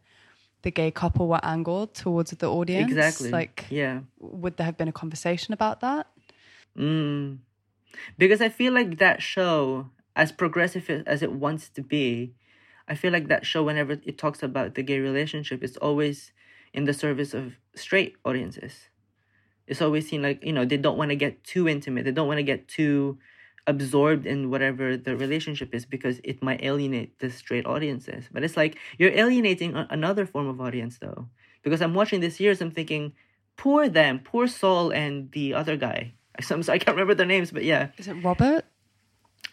the 0.63 0.71
gay 0.71 0.91
couple 0.91 1.29
were 1.29 1.45
angled 1.45 1.95
towards 1.95 2.31
the 2.33 2.51
audience? 2.51 2.91
exactly 2.91 3.31
Like, 3.31 3.67
yeah 3.71 4.01
would 4.19 4.57
there 4.57 4.65
have 4.65 4.77
been 4.77 4.89
a 4.89 4.93
conversation 4.93 5.55
about 5.55 5.81
that? 5.81 6.07
Mm. 6.77 7.39
Because 8.19 8.41
I 8.41 8.49
feel 8.49 8.73
like 8.73 8.99
that 8.99 9.23
show, 9.23 9.91
as 10.17 10.33
progressive 10.33 10.91
as 11.07 11.23
it 11.23 11.33
wants 11.33 11.69
to 11.71 11.83
be, 11.83 12.35
I 12.89 12.95
feel 12.95 13.13
like 13.13 13.29
that 13.29 13.47
show, 13.47 13.63
whenever 13.63 13.93
it 13.93 14.19
talks 14.19 14.43
about 14.43 14.75
the 14.75 14.83
gay 14.83 14.99
relationship, 14.99 15.63
it's 15.65 15.77
always 15.79 16.33
in 16.73 16.85
the 16.85 16.93
service 16.93 17.33
of 17.35 17.55
straight 17.75 18.17
audiences. 18.25 18.89
It's 19.67 19.81
always 19.81 20.09
seen 20.09 20.23
like, 20.23 20.45
you 20.45 20.53
know, 20.53 20.65
they 20.65 20.77
don't 20.77 20.99
want 20.99 21.11
to 21.11 21.17
get 21.17 21.43
too 21.45 21.69
intimate. 21.69 22.05
They 22.05 22.13
don't 22.13 22.29
want 22.29 22.39
to 22.39 22.43
get 22.43 22.69
too 22.69 23.19
absorbed 23.67 24.27
in 24.27 24.51
whatever 24.51 24.97
the 24.97 25.17
relationship 25.17 25.75
is 25.75 25.87
because 25.87 26.21
it 26.23 26.43
might 26.43 26.63
alienate 26.63 27.19
the 27.19 27.31
straight 27.31 27.65
audiences. 27.65 28.29
But 28.31 28.45
it's 28.45 28.57
like 28.57 28.77
you're 28.99 29.13
alienating 29.13 29.75
another 29.75 30.27
form 30.27 30.49
of 30.49 30.61
audience 30.61 30.99
though. 30.99 31.29
Because 31.63 31.81
I'm 31.81 31.95
watching 31.95 32.21
this 32.21 32.41
years, 32.41 32.61
I'm 32.61 32.71
thinking, 32.71 33.15
poor 33.57 33.89
them, 33.89 34.19
poor 34.19 34.47
Saul 34.47 34.91
and 34.91 35.31
the 35.33 35.55
other 35.55 35.77
guy. 35.77 36.13
I 36.39 36.79
can't 36.79 36.89
remember 36.89 37.15
their 37.15 37.27
names, 37.27 37.51
but 37.51 37.65
yeah. 37.65 37.89
Is 37.97 38.09
it 38.09 38.15
Robert? 38.15 38.67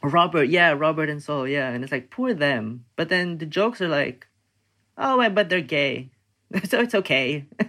Robert, 0.04 0.50
yeah, 0.50 0.72
Robert 0.72 1.10
and 1.10 1.22
Saul, 1.22 1.48
yeah. 1.48 1.70
And 1.70 1.84
it's 1.84 1.92
like, 1.92 2.10
poor 2.10 2.34
them. 2.34 2.86
But 2.96 3.10
then 3.10 3.38
the 3.38 3.46
jokes 3.46 3.82
are 3.82 3.88
like, 3.88 4.28
oh, 4.98 5.30
but 5.30 5.50
they're 5.50 5.62
gay. 5.62 6.10
so 6.66 6.80
it's 6.82 6.96
okay. 6.96 7.46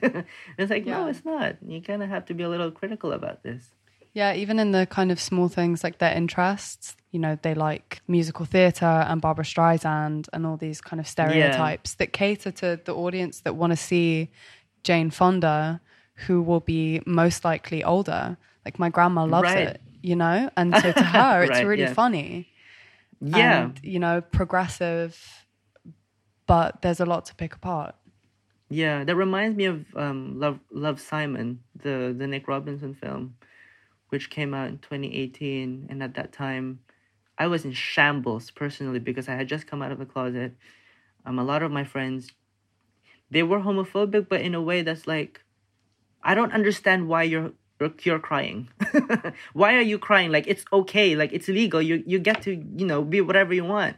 it's 0.59 0.71
like, 0.71 0.87
no, 0.87 1.07
it's 1.07 1.25
not. 1.25 1.57
You 1.67 1.81
kind 1.83 2.03
of 2.03 2.09
have 2.09 2.25
to 2.27 2.35
be 2.35 2.43
a 2.43 2.49
little 2.49 2.71
critical 2.71 3.13
about 3.13 3.43
this. 3.43 3.71
Yeah, 4.15 4.35
even 4.35 4.59
in 4.59 4.73
the 4.73 4.87
kind 4.87 5.11
of 5.11 5.21
small 5.21 5.49
things 5.49 5.83
like 5.83 5.99
their 5.99 6.15
interests, 6.15 6.97
you 7.13 7.19
know, 7.19 7.39
they 7.41 7.55
like 7.55 8.03
musical 8.09 8.45
theatre 8.45 8.85
and 8.85 9.21
Barbra 9.21 9.45
Streisand 9.45 10.29
and 10.33 10.47
all 10.47 10.57
these 10.57 10.81
kind 10.81 11.01
of 11.01 11.07
stereotypes 11.09 11.95
that 11.95 12.13
cater 12.13 12.51
to 12.53 12.81
the 12.85 12.95
audience 12.95 13.41
that 13.41 13.57
want 13.57 13.73
to 13.73 13.77
see 13.77 14.31
Jane 14.83 15.11
Fonda, 15.11 15.81
who 16.27 16.43
will 16.43 16.61
be 16.61 17.01
most 17.07 17.45
likely 17.45 17.83
older. 17.83 18.37
Like 18.65 18.79
my 18.79 18.91
grandma 18.91 19.25
loves 19.25 19.45
Right. 19.45 19.69
it, 19.69 19.81
you 20.03 20.17
know? 20.17 20.51
And 20.57 20.77
so 20.77 20.93
to 20.93 21.03
her, 21.05 21.43
it's 21.49 21.51
Right, 21.51 21.67
really 21.67 21.83
yeah. 21.83 21.95
funny. 21.95 22.49
Yeah. 23.21 23.65
And, 23.65 23.81
you 23.83 23.99
know, 23.99 24.21
progressive, 24.21 25.47
but 26.47 26.83
there's 26.83 27.01
a 27.01 27.07
lot 27.07 27.27
to 27.27 27.35
pick 27.35 27.55
apart. 27.55 27.95
Yeah, 28.69 29.05
that 29.05 29.17
reminds 29.17 29.57
me 29.57 29.67
of 29.67 29.85
um, 29.97 30.39
Love 30.41 30.59
Love 30.71 31.01
Simon, 31.01 31.61
the 31.77 32.15
the 32.17 32.27
Nick 32.27 32.49
Robinson 32.49 32.95
film, 32.95 33.37
which 34.09 34.31
came 34.31 34.55
out 34.55 34.69
in 34.69 34.79
2018, 34.79 35.89
and 35.91 36.03
at 36.03 36.15
that 36.15 36.33
time, 36.33 36.81
I 37.39 37.49
was 37.49 37.65
in 37.65 37.73
shambles 37.73 38.51
personally 38.51 38.99
because 38.99 39.29
I 39.29 39.35
had 39.35 39.49
just 39.49 39.67
come 39.67 39.83
out 39.83 39.93
of 39.93 39.99
the 39.99 40.07
closet. 40.07 40.55
Um, 41.27 41.39
a 41.39 41.45
lot 41.45 41.63
of 41.63 41.71
my 41.71 41.85
friends, 41.85 42.31
they 43.31 43.43
were 43.43 43.61
homophobic, 43.61 44.29
but 44.29 44.41
in 44.41 44.55
a 44.55 44.63
way 44.63 44.83
that's 44.83 45.07
like, 45.07 45.43
I 46.23 46.35
don't 46.35 46.53
understand 46.53 47.09
why 47.09 47.25
you're 47.25 47.53
you're, 48.03 48.19
crying. 48.19 48.69
why 49.53 49.75
are 49.75 49.81
you 49.81 49.99
crying? 49.99 50.31
Like 50.31 50.47
it's 50.47 50.65
okay, 50.73 51.17
like 51.17 51.33
it's 51.33 51.49
legal. 51.49 51.81
You 51.83 52.03
you 52.07 52.19
get 52.19 52.43
to 52.43 52.53
you 52.53 52.87
know 52.87 53.03
be 53.03 53.21
whatever 53.21 53.55
you 53.55 53.65
want 53.65 53.97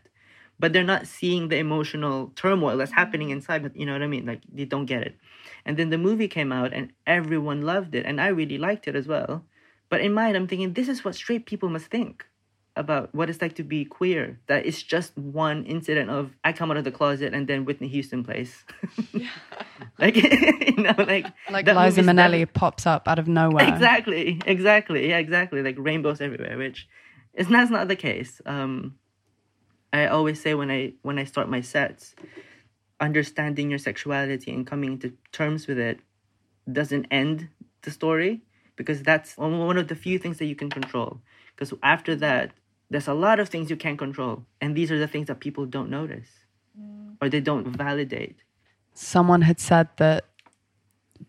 but 0.58 0.72
they're 0.72 0.84
not 0.84 1.06
seeing 1.06 1.48
the 1.48 1.56
emotional 1.56 2.32
turmoil 2.36 2.76
that's 2.76 2.92
happening 2.92 3.30
inside. 3.30 3.62
But 3.62 3.76
you 3.76 3.86
know 3.86 3.92
what 3.92 4.02
I 4.02 4.06
mean? 4.06 4.26
Like 4.26 4.42
they 4.52 4.64
don't 4.64 4.86
get 4.86 5.02
it. 5.02 5.16
And 5.64 5.76
then 5.76 5.90
the 5.90 5.98
movie 5.98 6.28
came 6.28 6.52
out, 6.52 6.72
and 6.72 6.92
everyone 7.06 7.62
loved 7.62 7.94
it, 7.94 8.06
and 8.06 8.20
I 8.20 8.28
really 8.28 8.58
liked 8.58 8.86
it 8.86 8.96
as 8.96 9.06
well. 9.06 9.44
But 9.88 10.00
in 10.00 10.16
head, 10.16 10.36
I'm 10.36 10.48
thinking 10.48 10.72
this 10.72 10.88
is 10.88 11.04
what 11.04 11.14
straight 11.14 11.46
people 11.46 11.68
must 11.68 11.86
think 11.86 12.26
about 12.76 13.14
what 13.14 13.30
it's 13.30 13.40
like 13.40 13.54
to 13.56 13.62
be 13.62 13.84
queer. 13.84 14.40
That 14.48 14.66
it's 14.66 14.82
just 14.82 15.16
one 15.16 15.64
incident 15.64 16.10
of 16.10 16.32
I 16.44 16.52
come 16.52 16.70
out 16.70 16.76
of 16.76 16.84
the 16.84 16.90
closet, 16.90 17.32
and 17.34 17.46
then 17.46 17.64
Whitney 17.64 17.88
Houston 17.88 18.24
plays. 18.24 18.64
like 19.98 20.16
you 20.16 20.76
know, 20.76 20.94
like 20.98 21.26
Like 21.50 21.66
Liza 21.66 21.74
movie's 21.74 21.96
never- 22.06 22.12
Minnelli 22.30 22.52
pops 22.52 22.86
up 22.86 23.06
out 23.08 23.18
of 23.18 23.28
nowhere. 23.28 23.68
Exactly, 23.68 24.40
exactly, 24.46 25.08
yeah, 25.08 25.18
exactly. 25.18 25.62
Like 25.62 25.76
rainbows 25.78 26.20
everywhere, 26.20 26.56
which 26.58 26.88
is 27.34 27.48
that's 27.48 27.70
not 27.70 27.88
the 27.88 27.96
case. 27.96 28.40
Um, 28.46 28.96
I 29.92 30.06
always 30.06 30.40
say 30.42 30.54
when 30.54 30.70
I 30.70 30.94
when 31.02 31.18
I 31.18 31.24
start 31.24 31.48
my 31.48 31.60
sets, 31.60 32.14
understanding 33.00 33.70
your 33.70 33.78
sexuality 33.78 34.52
and 34.52 34.66
coming 34.66 34.98
to 35.00 35.12
terms 35.32 35.66
with 35.66 35.78
it 35.78 36.00
doesn't 36.70 37.06
end 37.10 37.48
the 37.82 37.90
story 37.90 38.42
because 38.76 39.02
that's 39.02 39.36
one 39.36 39.58
one 39.58 39.78
of 39.78 39.88
the 39.88 39.94
few 39.94 40.18
things 40.18 40.38
that 40.38 40.46
you 40.46 40.56
can 40.56 40.70
control. 40.70 41.20
Because 41.54 41.72
after 41.82 42.16
that, 42.16 42.50
there's 42.90 43.08
a 43.08 43.14
lot 43.14 43.40
of 43.40 43.48
things 43.48 43.70
you 43.70 43.76
can't 43.76 43.98
control, 43.98 44.44
and 44.60 44.76
these 44.76 44.90
are 44.92 44.98
the 44.98 45.08
things 45.08 45.26
that 45.28 45.40
people 45.40 45.66
don't 45.66 45.90
notice 45.90 46.28
mm. 46.78 47.16
or 47.20 47.28
they 47.28 47.40
don't 47.40 47.66
validate. 47.76 48.36
someone 48.94 49.42
had 49.42 49.58
said 49.60 49.88
that 49.96 50.24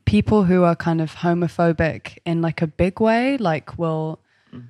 people 0.06 0.44
who 0.44 0.64
are 0.64 0.76
kind 0.76 1.02
of 1.02 1.16
homophobic 1.16 2.18
in 2.26 2.42
like 2.42 2.62
a 2.62 2.68
big 2.68 3.00
way, 3.00 3.38
like 3.38 3.78
will 3.78 4.20
mm. 4.54 4.64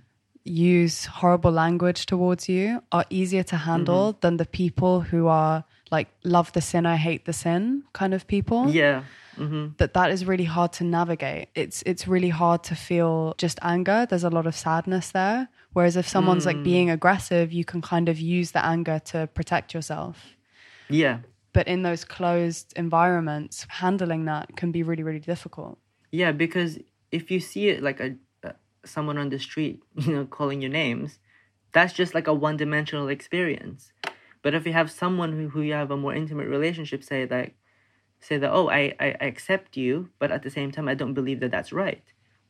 use 0.43 1.05
horrible 1.05 1.51
language 1.51 2.05
towards 2.05 2.47
you, 2.47 2.81
are 2.91 3.05
easier 3.09 3.43
to 3.43 3.57
handle 3.57 4.13
mm-hmm. 4.13 4.19
than 4.21 4.37
the 4.37 4.45
people 4.45 5.01
who 5.01 5.27
are 5.27 5.63
like 5.91 6.07
love 6.23 6.51
the 6.53 6.61
sin, 6.61 6.85
I 6.85 6.95
hate 6.95 7.25
the 7.25 7.33
sin 7.33 7.83
kind 7.93 8.13
of 8.13 8.27
people. 8.27 8.69
Yeah. 8.69 9.03
hmm 9.35 9.67
That 9.77 9.93
that 9.93 10.11
is 10.11 10.25
really 10.25 10.45
hard 10.45 10.71
to 10.73 10.83
navigate. 10.83 11.49
It's 11.55 11.83
it's 11.85 12.07
really 12.07 12.29
hard 12.31 12.63
to 12.63 12.75
feel 12.75 13.35
just 13.37 13.59
anger. 13.61 14.05
There's 14.09 14.23
a 14.23 14.29
lot 14.29 14.47
of 14.47 14.55
sadness 14.55 15.11
there. 15.11 15.49
Whereas 15.75 15.95
if 15.97 16.07
someone's 16.07 16.45
like 16.45 16.63
being 16.63 16.89
aggressive, 16.89 17.51
you 17.51 17.65
can 17.71 17.81
kind 17.81 18.07
of 18.07 18.17
use 18.17 18.51
the 18.51 18.63
anger 18.65 18.97
to 19.11 19.27
protect 19.37 19.67
yourself 19.75 20.15
Yeah. 20.89 21.17
but 21.51 21.67
in 21.73 21.79
those 21.87 22.03
closed 22.17 22.67
environments 22.83 23.55
handling 23.81 24.23
that 24.31 24.45
can 24.59 24.69
be 24.71 24.81
really 24.89 25.03
really 25.09 25.25
difficult 25.33 25.75
Yeah, 26.21 26.31
because 26.31 26.71
if 27.11 27.23
you 27.31 27.39
see 27.49 27.63
it 27.73 27.79
like 27.87 27.99
a 28.07 28.09
uh, 28.47 28.53
someone 28.93 29.17
on 29.23 29.29
the 29.29 29.39
street, 29.47 29.77
you 30.05 30.11
know, 30.13 30.25
calling 30.37 30.59
your 30.63 30.71
names, 30.83 31.09
that's 31.75 31.93
just 32.01 32.11
like 32.17 32.27
a 32.27 32.33
one-dimensional 32.47 33.07
experience. 33.17 33.81
But 34.43 34.53
if 34.57 34.63
you 34.67 34.73
have 34.79 34.89
someone 35.03 35.31
who, 35.35 35.45
who 35.53 35.61
you 35.69 35.73
have 35.81 35.91
a 35.91 35.97
more 36.03 36.13
intimate 36.21 36.47
relationship, 36.57 37.03
say 37.03 37.19
like, 37.37 37.53
say 38.27 38.35
that, 38.41 38.51
oh, 38.57 38.67
I 38.79 38.81
I 39.05 39.07
accept 39.31 39.69
you, 39.83 39.93
but 40.19 40.29
at 40.35 40.41
the 40.45 40.53
same 40.57 40.69
time, 40.71 40.87
I 40.91 40.95
don't 41.01 41.17
believe 41.19 41.39
that 41.41 41.51
that's 41.55 41.73
right. 41.85 42.05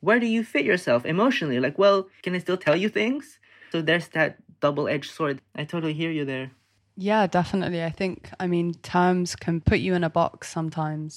Where 0.05 0.19
do 0.19 0.27
you 0.35 0.43
fit 0.43 0.65
yourself 0.71 1.05
emotionally? 1.05 1.59
Like, 1.59 1.77
well, 1.83 1.97
can 2.23 2.35
I 2.35 2.39
still 2.39 2.57
tell 2.65 2.75
you 2.83 2.89
things? 2.89 3.39
So 3.71 3.81
there's 3.81 4.07
that 4.09 4.31
double-edged 4.59 5.11
sword. 5.17 5.41
I 5.55 5.63
totally 5.65 5.93
hear 6.01 6.11
you 6.19 6.25
there. 6.33 6.47
yeah 6.97 7.23
definitely 7.39 7.81
i 7.83 7.89
think 8.01 8.17
i 8.43 8.45
mean 8.47 8.67
terms 8.95 9.35
can 9.35 9.55
put 9.69 9.79
you 9.85 9.93
in 9.97 10.03
a 10.03 10.09
box 10.09 10.39
sometimes 10.57 11.11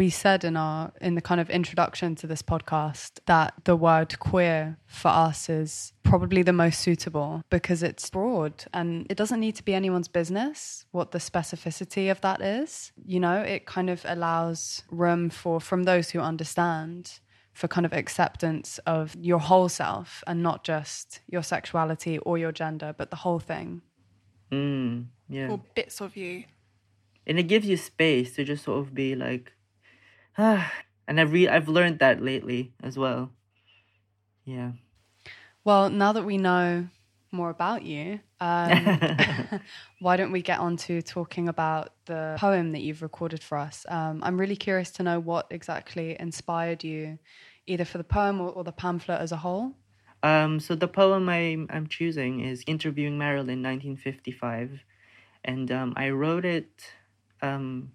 we 0.00 0.08
said 0.10 0.44
in 0.44 0.56
our 0.56 0.92
in 1.00 1.14
the 1.14 1.24
kind 1.30 1.40
of 1.40 1.48
introduction 1.50 2.14
to 2.14 2.26
this 2.26 2.42
podcast 2.52 3.12
that 3.26 3.52
the 3.64 3.74
word 3.74 4.10
queer 4.18 4.76
for 4.86 5.08
us 5.08 5.48
is 5.48 5.92
probably 6.02 6.42
the 6.42 6.52
most 6.64 6.78
suitable 6.80 7.42
because 7.56 7.80
it's 7.82 8.10
broad 8.10 8.54
and 8.78 9.06
it 9.10 9.16
doesn't 9.16 9.40
need 9.40 9.56
to 9.60 9.64
be 9.64 9.74
anyone's 9.74 10.12
business 10.20 10.84
what 10.92 11.10
the 11.12 11.22
specificity 11.30 12.10
of 12.10 12.20
that 12.20 12.40
is 12.58 12.92
you 13.14 13.18
know 13.18 13.38
it 13.54 13.64
kind 13.76 13.88
of 13.94 13.98
allows 14.14 14.82
room 14.90 15.30
for 15.30 15.60
from 15.60 15.84
those 15.84 16.06
who 16.10 16.20
understand 16.32 17.20
for 17.52 17.68
kind 17.68 17.84
of 17.86 17.92
acceptance 17.92 18.78
of 18.86 19.14
your 19.20 19.38
whole 19.40 19.68
self 19.68 20.22
and 20.26 20.42
not 20.42 20.64
just 20.64 21.20
your 21.28 21.42
sexuality 21.42 22.18
or 22.18 22.38
your 22.38 22.52
gender 22.52 22.94
but 22.96 23.10
the 23.10 23.16
whole 23.16 23.38
thing 23.40 23.82
Mm, 24.52 25.06
yeah. 25.28 25.48
or 25.48 25.60
bits 25.74 26.00
of 26.00 26.16
you. 26.16 26.44
and 27.26 27.38
it 27.38 27.44
gives 27.44 27.66
you 27.66 27.76
space 27.76 28.34
to 28.34 28.44
just 28.44 28.64
sort 28.64 28.78
of 28.80 28.94
be 28.94 29.14
like 29.14 29.52
ah 30.38 30.72
and 31.08 31.20
i've 31.20 31.32
re- 31.32 31.48
i've 31.48 31.68
learned 31.68 31.98
that 31.98 32.22
lately 32.22 32.72
as 32.82 32.96
well 32.98 33.30
yeah 34.44 34.72
Well, 35.64 35.90
now 35.90 36.12
that 36.12 36.24
we 36.24 36.38
know 36.38 36.88
more 37.32 37.50
about 37.50 37.82
you, 37.82 38.20
um, 38.40 39.00
why 40.00 40.16
don't 40.16 40.32
we 40.32 40.42
get 40.42 40.58
on 40.60 40.76
to 40.78 41.02
talking 41.02 41.48
about 41.48 41.92
the 42.06 42.36
poem 42.38 42.72
that 42.72 42.80
you've 42.80 43.02
recorded 43.02 43.42
for 43.42 43.58
us? 43.58 43.86
Um, 43.88 44.20
I'm 44.22 44.38
really 44.38 44.56
curious 44.56 44.90
to 44.92 45.02
know 45.02 45.20
what 45.20 45.46
exactly 45.50 46.16
inspired 46.18 46.84
you, 46.84 47.18
either 47.66 47.84
for 47.84 47.98
the 47.98 48.04
poem 48.04 48.40
or, 48.40 48.50
or 48.50 48.64
the 48.64 48.72
pamphlet 48.72 49.20
as 49.20 49.32
a 49.32 49.36
whole. 49.36 49.72
um 50.22 50.60
so 50.60 50.74
the 50.74 50.88
poem 50.88 51.30
I, 51.30 51.42
i'm 51.74 51.86
choosing 51.86 52.40
is 52.40 52.62
interviewing 52.66 53.16
marilyn 53.16 53.62
1955 53.62 54.84
and 55.44 55.70
um, 55.70 55.94
I 55.96 56.10
wrote 56.10 56.44
it 56.44 56.92
um, 57.42 57.92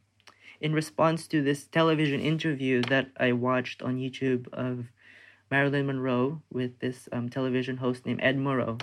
in 0.60 0.74
response 0.74 1.28
to 1.28 1.42
this 1.42 1.66
television 1.66 2.20
interview 2.20 2.82
that 2.84 3.10
I 3.18 3.34
watched 3.34 3.82
on 3.82 3.98
YouTube 3.98 4.52
of 4.54 4.86
Marilyn 5.52 5.86
Monroe 5.86 6.42
with 6.52 6.80
this 6.80 7.08
um, 7.12 7.30
television 7.30 7.78
host 7.78 8.06
named 8.06 8.22
Ed 8.24 8.38
Murrow. 8.38 8.82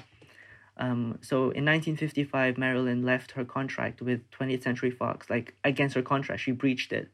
Um, 0.82 1.18
so 1.22 1.36
in 1.54 1.64
1955, 1.64 2.58
Marilyn 2.58 3.04
left 3.04 3.30
her 3.32 3.44
contract 3.44 4.02
with 4.02 4.28
20th 4.32 4.64
Century 4.64 4.90
Fox, 4.90 5.30
like 5.30 5.54
against 5.62 5.94
her 5.94 6.02
contract. 6.02 6.42
She 6.42 6.50
breached 6.50 6.92
it. 6.92 7.08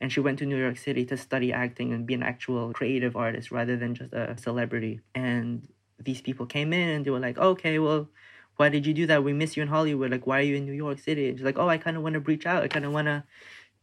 And 0.00 0.10
she 0.12 0.18
went 0.18 0.40
to 0.40 0.46
New 0.46 0.56
York 0.56 0.76
City 0.76 1.04
to 1.06 1.16
study 1.16 1.52
acting 1.52 1.92
and 1.92 2.04
be 2.04 2.14
an 2.14 2.24
actual 2.24 2.72
creative 2.72 3.14
artist 3.14 3.52
rather 3.52 3.76
than 3.76 3.94
just 3.94 4.12
a 4.12 4.36
celebrity. 4.36 5.00
And 5.14 5.68
these 6.00 6.20
people 6.20 6.46
came 6.46 6.72
in 6.72 6.88
and 6.88 7.04
they 7.04 7.10
were 7.12 7.20
like, 7.20 7.38
okay, 7.38 7.78
well, 7.78 8.08
why 8.56 8.68
did 8.68 8.84
you 8.86 8.92
do 8.92 9.06
that? 9.06 9.22
We 9.22 9.32
miss 9.32 9.56
you 9.56 9.62
in 9.62 9.68
Hollywood. 9.68 10.10
Like, 10.10 10.26
why 10.26 10.40
are 10.40 10.48
you 10.50 10.56
in 10.56 10.64
New 10.64 10.72
York 10.72 10.98
City? 10.98 11.28
And 11.28 11.38
she's 11.38 11.44
like, 11.44 11.58
oh, 11.58 11.68
I 11.68 11.78
kind 11.78 11.96
of 11.96 12.02
want 12.02 12.14
to 12.14 12.20
breach 12.20 12.44
out. 12.44 12.64
I 12.64 12.68
kind 12.68 12.84
of 12.84 12.90
want 12.90 13.06
to 13.06 13.22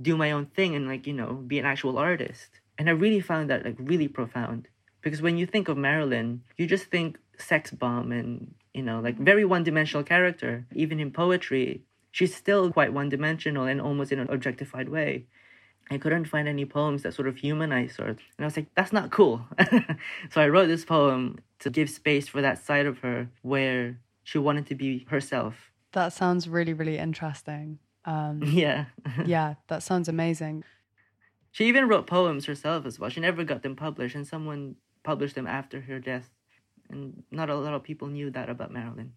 do 0.02 0.18
my 0.18 0.32
own 0.32 0.48
thing 0.48 0.76
and, 0.76 0.86
like, 0.86 1.08
you 1.08 1.14
know, 1.14 1.34
be 1.34 1.60
an 1.60 1.66
actual 1.66 1.98
artist. 1.98 2.60
And 2.78 2.90
I 2.90 2.92
really 2.92 3.22
found 3.22 3.50
that, 3.50 3.64
like, 3.64 3.78
really 3.80 4.10
profound. 4.10 4.68
Because 5.02 5.22
when 5.22 5.38
you 5.38 5.46
think 5.46 5.70
of 5.70 5.78
Marilyn, 5.78 6.44
you 6.58 6.68
just 6.68 6.88
think 6.88 7.18
sex 7.38 7.72
bomb 7.72 8.12
and, 8.12 8.54
you 8.80 8.86
know, 8.86 9.02
like 9.02 9.18
very 9.18 9.44
one 9.44 9.64
dimensional 9.66 10.06
character. 10.06 10.66
Even 10.74 11.02
in 11.02 11.12
poetry, 11.12 11.84
she's 12.12 12.34
still 12.34 12.72
quite 12.72 12.94
one 12.94 13.10
dimensional 13.10 13.66
and 13.66 13.82
almost 13.82 14.14
in 14.14 14.20
an 14.20 14.30
objectified 14.30 14.88
way. 14.88 15.26
I 15.92 15.98
couldn't 15.98 16.30
find 16.34 16.48
any 16.48 16.64
poems 16.64 17.04
that 17.04 17.14
sort 17.14 17.28
of 17.28 17.36
humanize 17.36 17.98
her. 17.98 18.08
And 18.08 18.40
I 18.40 18.46
was 18.46 18.56
like, 18.56 18.74
that's 18.76 18.94
not 18.94 19.12
cool. 19.12 19.42
so 20.32 20.40
I 20.40 20.48
wrote 20.48 20.68
this 20.68 20.86
poem 20.86 21.40
to 21.60 21.70
give 21.70 21.90
space 21.90 22.30
for 22.30 22.42
that 22.42 22.64
side 22.64 22.86
of 22.86 23.00
her 23.00 23.28
where 23.42 24.00
she 24.24 24.38
wanted 24.38 24.66
to 24.68 24.76
be 24.76 25.06
herself. 25.10 25.56
That 25.92 26.14
sounds 26.14 26.48
really, 26.48 26.72
really 26.72 26.98
interesting. 26.98 27.80
Um, 28.06 28.42
yeah. 28.46 28.86
yeah, 29.26 29.56
that 29.68 29.84
sounds 29.84 30.08
amazing. 30.08 30.64
She 31.52 31.66
even 31.66 31.90
wrote 31.90 32.08
poems 32.08 32.46
herself 32.46 32.86
as 32.86 32.98
well. 32.98 33.10
She 33.10 33.20
never 33.20 33.44
got 33.44 33.62
them 33.62 33.76
published, 33.76 34.16
and 34.16 34.26
someone 34.26 34.76
published 35.04 35.36
them 35.36 35.48
after 35.48 35.82
her 35.82 36.00
death. 36.00 36.30
And 36.90 37.24
not 37.32 37.50
a 37.50 37.56
lot 37.56 37.74
of 37.74 37.84
people 37.84 38.08
knew 38.08 38.32
that 38.32 38.50
about 38.50 38.72
Marilyn. 38.72 39.14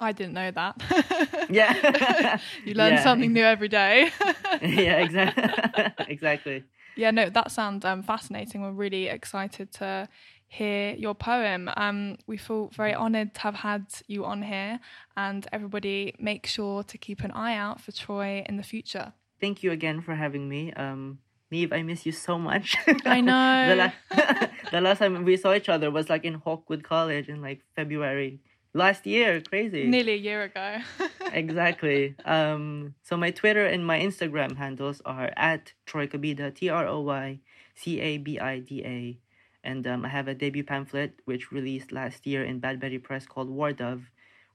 I 0.00 0.12
didn't 0.12 0.34
know 0.34 0.50
that. 0.50 1.46
yeah. 1.50 2.38
you 2.64 2.74
learn 2.74 2.94
Yeah. 2.94 3.02
something 3.04 3.32
new 3.32 3.44
every 3.44 3.68
day. 3.68 4.10
yeah, 4.62 4.98
exactly. 4.98 6.04
exactly. 6.08 6.64
Yeah, 6.96 7.10
no, 7.12 7.30
that 7.30 7.50
sounds 7.52 7.84
um, 7.84 8.02
fascinating. 8.02 8.62
We're 8.62 8.72
really 8.72 9.06
excited 9.06 9.72
to 9.74 10.08
hear 10.48 10.94
your 10.94 11.14
poem. 11.14 11.70
Um, 11.76 12.18
we 12.26 12.36
feel 12.36 12.68
very 12.74 12.94
honoured 12.94 13.34
to 13.34 13.40
have 13.42 13.54
had 13.56 13.86
you 14.06 14.24
on 14.24 14.42
here, 14.42 14.80
and 15.16 15.46
everybody 15.52 16.14
make 16.18 16.46
sure 16.46 16.82
to 16.84 16.98
keep 16.98 17.22
an 17.22 17.30
eye 17.32 17.54
out 17.56 17.80
for 17.80 17.92
Troy 17.92 18.44
in 18.48 18.56
the 18.56 18.62
future. 18.62 19.12
Thank 19.40 19.62
you 19.62 19.72
again 19.72 20.00
for 20.00 20.14
having 20.14 20.48
me. 20.48 20.72
Um, 20.72 21.18
Neve, 21.54 21.72
I 21.72 21.82
miss 21.82 22.04
you 22.04 22.10
so 22.10 22.36
much. 22.36 22.76
I 23.16 23.20
know. 23.20 23.68
the, 23.70 23.76
la- 23.76 24.46
the 24.72 24.80
last 24.80 24.98
time 24.98 25.24
we 25.24 25.36
saw 25.36 25.54
each 25.54 25.68
other 25.68 25.88
was 25.88 26.10
like 26.10 26.24
in 26.24 26.40
Hawkwood 26.40 26.82
College 26.82 27.28
in 27.28 27.40
like 27.40 27.60
February 27.76 28.40
last 28.72 29.06
year. 29.06 29.40
Crazy. 29.40 29.86
Nearly 29.86 30.14
a 30.14 30.22
year 30.28 30.42
ago. 30.42 30.78
exactly. 31.32 32.16
Um, 32.24 32.94
so 33.04 33.16
my 33.16 33.30
Twitter 33.30 33.64
and 33.64 33.86
my 33.86 34.00
Instagram 34.00 34.56
handles 34.56 35.00
are 35.04 35.30
at 35.36 35.72
Troy 35.86 36.06
Cabida, 36.08 36.52
T 36.52 36.68
R 36.68 36.86
O 36.88 37.00
Y 37.02 37.38
C 37.76 38.00
A 38.00 38.18
B 38.18 38.40
I 38.40 38.58
D 38.58 38.82
A. 38.84 39.18
And 39.62 39.86
um, 39.86 40.04
I 40.04 40.08
have 40.08 40.26
a 40.26 40.34
debut 40.34 40.64
pamphlet 40.64 41.20
which 41.24 41.52
released 41.52 41.92
last 41.92 42.26
year 42.26 42.44
in 42.44 42.58
Bad 42.58 42.80
Betty 42.80 42.98
Press 42.98 43.26
called 43.26 43.48
War 43.48 43.72
Dove, 43.72 44.10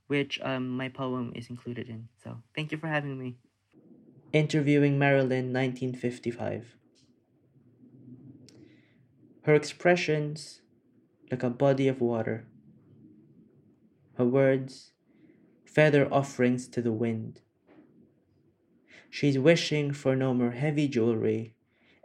which 0.07 0.37
um, 0.43 0.69
my 0.81 0.89
poem 0.89 1.31
is 1.33 1.49
included 1.49 1.87
in. 1.87 2.09
So 2.23 2.29
thank 2.55 2.73
you 2.73 2.77
for 2.77 2.87
having 2.87 3.17
me. 3.17 3.37
Interviewing 4.33 4.99
Marilyn, 4.99 5.53
1955. 5.53 6.75
Her 9.43 9.55
expressions 9.55 10.61
like 11.31 11.43
a 11.43 11.49
body 11.49 11.87
of 11.87 12.01
water. 12.01 12.45
Her 14.15 14.25
words, 14.25 14.91
feather 15.65 16.11
offerings 16.13 16.67
to 16.67 16.81
the 16.81 16.91
wind. 16.91 17.41
She's 19.09 19.39
wishing 19.39 19.93
for 19.93 20.15
no 20.15 20.33
more 20.33 20.51
heavy 20.51 20.87
jewelry, 20.87 21.55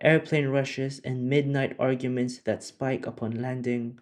airplane 0.00 0.46
rushes, 0.46 1.00
and 1.04 1.28
midnight 1.28 1.76
arguments 1.78 2.38
that 2.38 2.62
spike 2.62 3.04
upon 3.04 3.42
landing. 3.42 3.98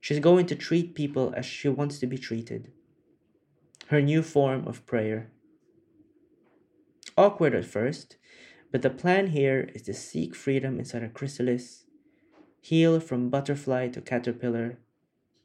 She's 0.00 0.20
going 0.20 0.46
to 0.46 0.54
treat 0.54 0.94
people 0.94 1.32
as 1.36 1.46
she 1.46 1.68
wants 1.68 1.98
to 2.00 2.06
be 2.06 2.18
treated. 2.18 2.72
Her 3.88 4.02
new 4.02 4.22
form 4.22 4.66
of 4.66 4.84
prayer. 4.84 5.30
Awkward 7.16 7.54
at 7.54 7.64
first, 7.64 8.16
but 8.70 8.82
the 8.82 8.90
plan 8.90 9.28
here 9.28 9.70
is 9.74 9.82
to 9.82 9.94
seek 9.94 10.34
freedom 10.34 10.78
inside 10.78 11.02
a 11.02 11.08
chrysalis, 11.08 11.85
heal 12.66 12.98
from 12.98 13.30
butterfly 13.30 13.86
to 13.86 14.00
caterpillar, 14.00 14.76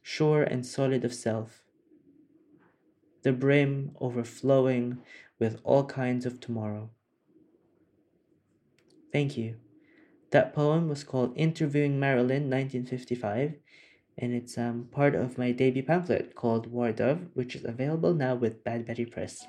sure 0.01 0.41
and 0.41 0.65
solid 0.65 1.05
of 1.05 1.13
self, 1.13 1.61
the 3.21 3.31
brim 3.31 3.91
overflowing 4.01 4.97
with 5.37 5.59
all 5.63 5.85
kinds 5.85 6.25
of 6.25 6.39
tomorrow. 6.39 6.89
Thank 9.11 9.37
you. 9.37 9.57
That 10.31 10.55
poem 10.55 10.89
was 10.89 11.03
called 11.03 11.37
Interviewing 11.37 11.99
Marilyn 11.99 12.49
1955, 12.49 13.53
and 14.17 14.33
it's 14.33 14.57
um, 14.57 14.87
part 14.91 15.13
of 15.13 15.37
my 15.37 15.51
debut 15.51 15.83
pamphlet 15.83 16.33
called 16.33 16.71
War 16.71 16.91
Dove, 16.91 17.27
which 17.35 17.55
is 17.55 17.63
available 17.63 18.15
now 18.15 18.33
with 18.33 18.63
Bad 18.63 18.87
Betty 18.87 19.05
Press. 19.05 19.45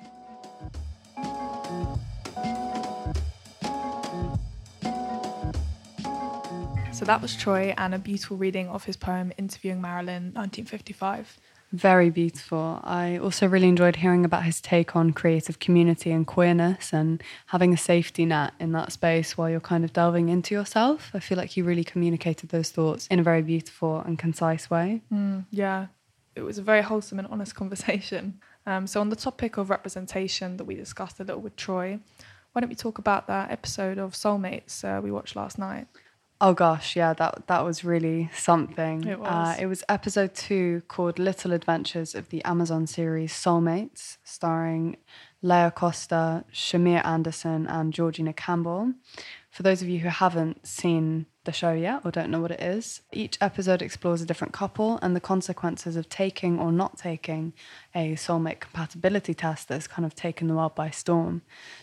So 7.03 7.07
that 7.07 7.21
was 7.21 7.35
Troy 7.35 7.73
and 7.77 7.93
a 7.93 7.99
beautiful 7.99 8.37
reading 8.37 8.69
of 8.69 8.85
his 8.85 8.95
poem 8.95 9.33
Interviewing 9.37 9.81
Marilyn, 9.81 10.31
1955. 10.35 11.37
Very 11.73 12.09
beautiful. 12.09 12.79
I 12.81 13.17
also 13.17 13.45
really 13.45 13.67
enjoyed 13.67 13.97
hearing 13.97 14.23
about 14.23 14.43
his 14.43 14.61
take 14.61 14.95
on 14.95 15.11
creative 15.11 15.59
community 15.59 16.11
and 16.11 16.25
queerness 16.25 16.93
and 16.93 17.21
having 17.47 17.73
a 17.73 17.77
safety 17.77 18.23
net 18.23 18.53
in 18.57 18.71
that 18.71 18.93
space 18.93 19.37
while 19.37 19.49
you're 19.49 19.59
kind 19.59 19.83
of 19.83 19.91
delving 19.91 20.29
into 20.29 20.55
yourself. 20.55 21.11
I 21.13 21.19
feel 21.19 21.37
like 21.37 21.49
he 21.49 21.61
really 21.61 21.83
communicated 21.83 22.51
those 22.51 22.69
thoughts 22.69 23.05
in 23.07 23.19
a 23.19 23.23
very 23.23 23.41
beautiful 23.41 23.99
and 23.99 24.17
concise 24.17 24.69
way. 24.69 25.01
Mm, 25.11 25.45
yeah, 25.51 25.87
it 26.37 26.43
was 26.43 26.57
a 26.57 26.63
very 26.63 26.83
wholesome 26.83 27.19
and 27.19 27.27
honest 27.27 27.53
conversation. 27.63 28.39
Um, 28.65 28.87
so, 28.87 29.01
on 29.01 29.09
the 29.09 29.17
topic 29.17 29.57
of 29.57 29.69
representation 29.69 30.55
that 30.55 30.63
we 30.63 30.75
discussed 30.75 31.19
a 31.19 31.25
little 31.25 31.41
with 31.41 31.57
Troy, 31.57 31.99
why 32.53 32.61
don't 32.61 32.69
we 32.69 32.75
talk 32.75 32.97
about 32.97 33.27
that 33.27 33.51
episode 33.51 33.97
of 33.97 34.13
Soulmates 34.13 34.85
uh, 34.85 35.01
we 35.01 35.11
watched 35.11 35.35
last 35.35 35.59
night? 35.59 35.87
Oh 36.45 36.53
gosh, 36.53 36.97
yeah, 36.97 37.13
that 37.13 37.47
that 37.47 37.63
was 37.63 37.85
really 37.85 38.29
something. 38.35 39.07
It 39.07 39.17
was. 39.17 39.29
Uh, 39.29 39.55
it 39.61 39.65
was 39.67 39.81
episode 39.87 40.35
two 40.35 40.81
called 40.89 41.17
"Little 41.17 41.53
Adventures 41.53 42.13
of 42.15 42.27
the 42.27 42.43
Amazon 42.43 42.85
series 42.85 43.31
Soulmates," 43.31 44.17
starring 44.25 44.97
Laia 45.43 45.73
Costa, 45.73 46.45
Shamir 46.53 47.05
Anderson, 47.05 47.67
and 47.67 47.93
Georgina 47.93 48.31
Campbell. 48.31 48.93
For 49.51 49.61
those 49.61 49.81
of 49.81 49.89
you 49.89 49.99
who 49.99 50.07
haven't 50.07 50.65
seen 50.65 51.25
the 51.43 51.51
show 51.51 51.73
yet 51.73 52.01
or 52.05 52.11
don't 52.11 52.31
know 52.31 52.39
what 52.39 52.51
it 52.51 52.61
is, 52.61 53.01
each 53.11 53.37
episode 53.41 53.81
explores 53.81 54.21
a 54.21 54.25
different 54.25 54.53
couple 54.53 54.97
and 55.01 55.15
the 55.15 55.19
consequences 55.19 55.95
of 55.97 56.07
taking 56.07 56.59
or 56.59 56.71
not 56.71 56.97
taking 56.97 57.53
a 57.93 58.13
soulmate 58.13 58.61
compatibility 58.61 59.33
test 59.33 59.67
that 59.67 59.75
has 59.75 59.87
kind 59.87 60.05
of 60.05 60.15
taken 60.15 60.47
the 60.47 60.55
world 60.55 60.75
by 60.75 60.89
storm. 60.89 61.41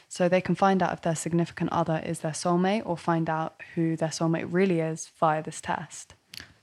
So 0.09 0.29
they 0.29 0.41
can 0.41 0.55
find 0.55 0.83
out 0.83 0.95
if 0.95 1.03
their 1.03 1.15
significant 1.15 1.71
other 1.71 2.03
is 2.05 2.21
their 2.21 2.33
soulmate 2.33 2.83
or 2.87 2.97
find 2.97 3.29
out 3.29 3.61
who 3.75 3.95
their 3.95 4.09
soulmate 4.09 4.49
really 4.49 4.81
is 4.81 5.11
via 5.21 5.43
this 5.43 5.61
test. 5.61 6.15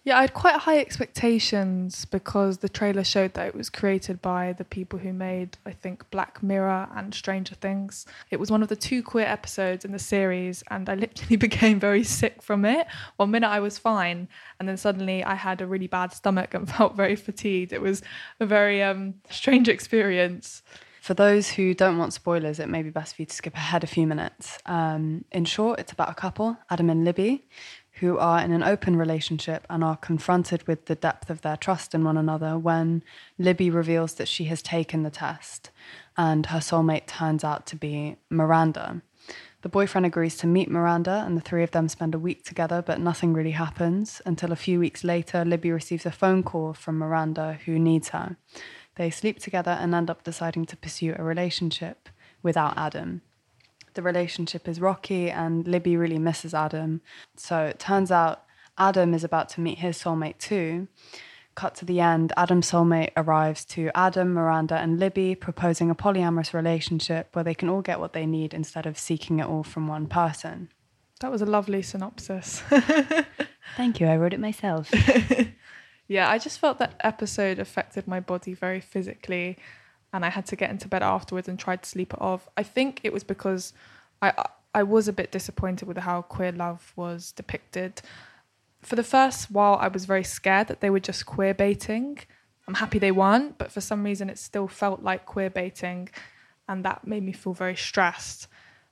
Yeah, 0.08 0.20
I 0.20 0.22
had 0.22 0.34
quite 0.34 0.56
high 0.56 0.80
expectations 0.80 2.06
because 2.06 2.60
the 2.60 2.70
trailer 2.70 3.04
showed 3.04 3.34
that 3.34 3.48
it 3.48 3.54
was 3.54 3.70
created 3.70 4.22
by 4.22 4.54
the 4.54 4.64
people 4.64 5.00
who 5.00 5.12
made, 5.12 5.58
I 5.66 5.74
think, 5.74 6.10
Black 6.12 6.42
Mirror 6.42 6.88
and 6.96 7.14
Stranger 7.14 7.56
Things. 7.56 8.06
It 8.32 8.40
was 8.40 8.50
one 8.50 8.64
of 8.64 8.70
the 8.70 8.78
two 8.78 9.04
queer 9.04 9.26
episodes 9.26 9.84
in 9.84 9.92
the 9.92 10.00
series, 10.00 10.64
and 10.72 10.88
I 10.88 10.96
literally 10.96 11.36
became 11.48 11.78
very 11.78 12.06
sick 12.06 12.42
from 12.42 12.64
it. 12.64 12.88
One 13.18 13.32
minute 13.32 13.50
I 13.50 13.60
was 13.60 13.78
fine, 13.78 14.30
and 14.62 14.70
then 14.70 14.78
suddenly 14.78 15.26
I 15.26 15.36
had 15.36 15.60
a 15.60 15.68
really 15.68 15.88
bad 15.88 16.14
stomach 16.14 16.54
and 16.54 16.70
felt 16.74 16.96
very 16.96 17.18
fatigued. 17.18 17.74
It 17.74 17.82
was 17.82 18.02
a 18.40 18.46
very 18.46 18.82
um, 18.82 19.16
strange 19.30 19.68
experience. 19.68 20.64
For 21.02 21.16
those 21.16 21.50
who 21.50 21.74
don't 21.74 21.98
want 21.98 22.14
spoilers, 22.14 22.60
it 22.60 22.70
may 22.70 22.82
be 22.82 22.90
best 22.92 23.16
for 23.16 23.24
you 23.24 23.26
to 23.26 23.36
skip 23.36 23.56
ahead 23.56 23.84
a 23.84 23.88
few 23.88 24.08
minutes. 24.08 24.58
Um, 24.66 25.26
in 25.34 25.44
short, 25.44 25.80
it's 25.80 25.92
about 25.92 26.10
a 26.10 26.14
couple, 26.14 26.58
Adam 26.70 26.90
and 26.90 27.04
Libby, 27.04 27.46
who 28.00 28.18
are 28.18 28.42
in 28.42 28.52
an 28.52 28.64
open 28.64 28.96
relationship 28.96 29.66
and 29.70 29.84
are 29.84 29.98
confronted 29.98 30.68
with 30.68 30.86
the 30.86 30.96
depth 30.96 31.30
of 31.30 31.42
their 31.42 31.58
trust 31.58 31.96
in 31.96 32.04
one 32.04 32.18
another 32.18 32.58
when 32.58 33.04
Libby 33.38 33.70
reveals 33.70 34.16
that 34.16 34.28
she 34.28 34.46
has 34.46 34.62
taken 34.62 35.04
the 35.04 35.10
test 35.10 35.72
and 36.16 36.48
her 36.48 36.60
soulmate 36.60 37.08
turns 37.08 37.44
out 37.44 37.66
to 37.68 37.76
be 37.76 38.18
Miranda. 38.30 39.02
The 39.64 39.70
boyfriend 39.70 40.06
agrees 40.06 40.38
to 40.38 40.48
meet 40.48 40.70
Miranda, 40.70 41.24
and 41.26 41.36
the 41.36 41.42
three 41.42 41.64
of 41.64 41.72
them 41.72 41.90
spend 41.90 42.14
a 42.14 42.20
week 42.20 42.46
together, 42.46 42.82
but 42.82 43.02
nothing 43.02 43.34
really 43.34 43.52
happens 43.52 44.22
until 44.26 44.52
a 44.52 44.56
few 44.56 44.80
weeks 44.80 45.04
later, 45.04 45.44
Libby 45.44 45.72
receives 45.72 46.06
a 46.06 46.12
phone 46.12 46.44
call 46.44 46.74
from 46.74 46.98
Miranda 46.98 47.60
who 47.66 47.80
needs 47.80 48.10
her. 48.10 48.38
They 48.96 49.10
sleep 49.10 49.40
together 49.40 49.72
and 49.72 49.94
end 49.94 50.10
up 50.10 50.24
deciding 50.24 50.68
to 50.68 50.78
pursue 50.78 51.16
a 51.18 51.24
relationship 51.24 52.10
without 52.44 52.78
Adam. 52.78 53.24
The 53.98 54.04
relationship 54.04 54.68
is 54.68 54.80
rocky, 54.80 55.32
and 55.32 55.68
Libby 55.68 55.98
really 55.98 56.20
misses 56.20 56.54
Adam. 56.54 57.02
So 57.36 57.64
it 57.64 57.80
turns 57.80 58.12
out 58.12 58.44
Adam 58.78 59.16
is 59.16 59.24
about 59.24 59.50
to 59.50 59.60
meet 59.60 59.80
his 59.80 59.98
soulmate 59.98 60.38
too. 60.38 60.88
Cut 61.56 61.74
to 61.78 61.86
the 61.86 62.00
end, 62.00 62.32
Adam's 62.38 62.70
soulmate 62.70 63.10
arrives 63.18 63.66
to 63.66 63.90
Adam, 63.96 64.36
Miranda, 64.36 64.76
and 64.76 65.00
Libby, 65.00 65.34
proposing 65.34 65.90
a 65.90 65.96
polyamorous 65.96 66.54
relationship 66.54 67.30
where 67.34 67.44
they 67.44 67.56
can 67.56 67.70
all 67.70 67.82
get 67.82 68.00
what 68.00 68.14
they 68.14 68.28
need 68.28 68.54
instead 68.54 68.86
of 68.86 69.00
seeking 69.00 69.40
it 69.40 69.48
all 69.48 69.64
from 69.64 69.88
one 69.88 70.06
person. 70.06 70.70
That 71.22 71.32
was 71.32 71.42
a 71.42 71.48
lovely 71.48 71.82
synopsis. 71.82 72.60
Thank 73.78 74.00
you, 74.00 74.06
I 74.06 74.18
wrote 74.18 74.34
it 74.34 74.40
myself. 74.40 74.92
yeah, 76.08 76.30
I 76.30 76.38
just 76.38 76.60
felt 76.60 76.78
that 76.78 77.02
episode 77.04 77.58
affected 77.58 78.08
my 78.08 78.20
body 78.20 78.54
very 78.54 78.80
physically, 78.80 79.58
and 80.18 80.26
I 80.26 80.30
had 80.30 80.46
to 80.48 80.58
get 80.58 80.70
into 80.70 80.90
bed 80.90 81.04
afterwards 81.04 81.48
and 81.48 81.58
tried 81.58 81.84
to 81.84 81.90
sleep 81.90 82.14
it 82.14 82.22
off. 82.22 82.50
I 82.58 82.64
think 82.64 83.00
it 83.04 83.14
was 83.14 83.24
because 83.24 83.72
I 84.22 84.34
I 84.74 84.84
was 84.84 85.08
a 85.08 85.14
bit 85.14 85.32
disappointed 85.32 85.88
with 85.88 85.98
how 85.98 86.24
queer 86.24 86.52
love 86.52 86.92
was 86.98 87.32
depicted 87.32 88.02
for 88.82 88.96
the 88.96 89.04
first 89.04 89.52
while, 89.52 89.78
I 89.82 89.88
was 89.88 90.06
very 90.06 90.24
scared 90.24 90.68
that 90.68 90.82
they 90.82 90.90
were 90.90 91.00
just 91.00 91.26
queer 91.26 91.54
baiting. 91.54 92.20
I'm 92.68 92.76
happy 92.76 93.00
they 93.00 93.12
weren't, 93.12 93.58
but 93.58 93.72
for 93.72 93.82
some 93.82 94.04
reason, 94.04 94.30
it 94.30 94.38
still 94.38 94.68
felt 94.68 95.04
like 95.04 95.26
queer 95.26 95.50
baiting, 95.50 96.10
and 96.68 96.86
that 96.86 97.08
made 97.08 97.24
me 97.24 97.32
feel 97.32 97.54
very 97.54 97.76
stressed. 97.76 98.48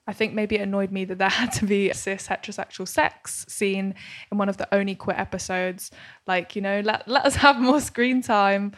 I 0.07 0.13
think 0.13 0.33
maybe 0.33 0.55
it 0.55 0.61
annoyed 0.61 0.91
me 0.91 1.05
that 1.05 1.17
there 1.17 1.29
had 1.41 1.51
to 1.53 1.65
be 1.65 1.89
a 1.89 1.93
cis 1.93 2.27
heterosexual 2.27 2.87
sex 2.87 3.45
scene 3.47 3.95
in 4.31 4.37
one 4.37 4.49
of 4.49 4.57
the 4.57 4.67
only 4.73 4.95
queer 4.95 5.17
episodes. 5.17 5.91
Like, 6.27 6.55
you 6.55 6.61
know, 6.61 6.81
let, 6.81 7.07
let 7.07 7.25
us 7.25 7.35
have 7.35 7.59
more 7.59 7.81
screen 7.81 8.21
time. 8.21 8.73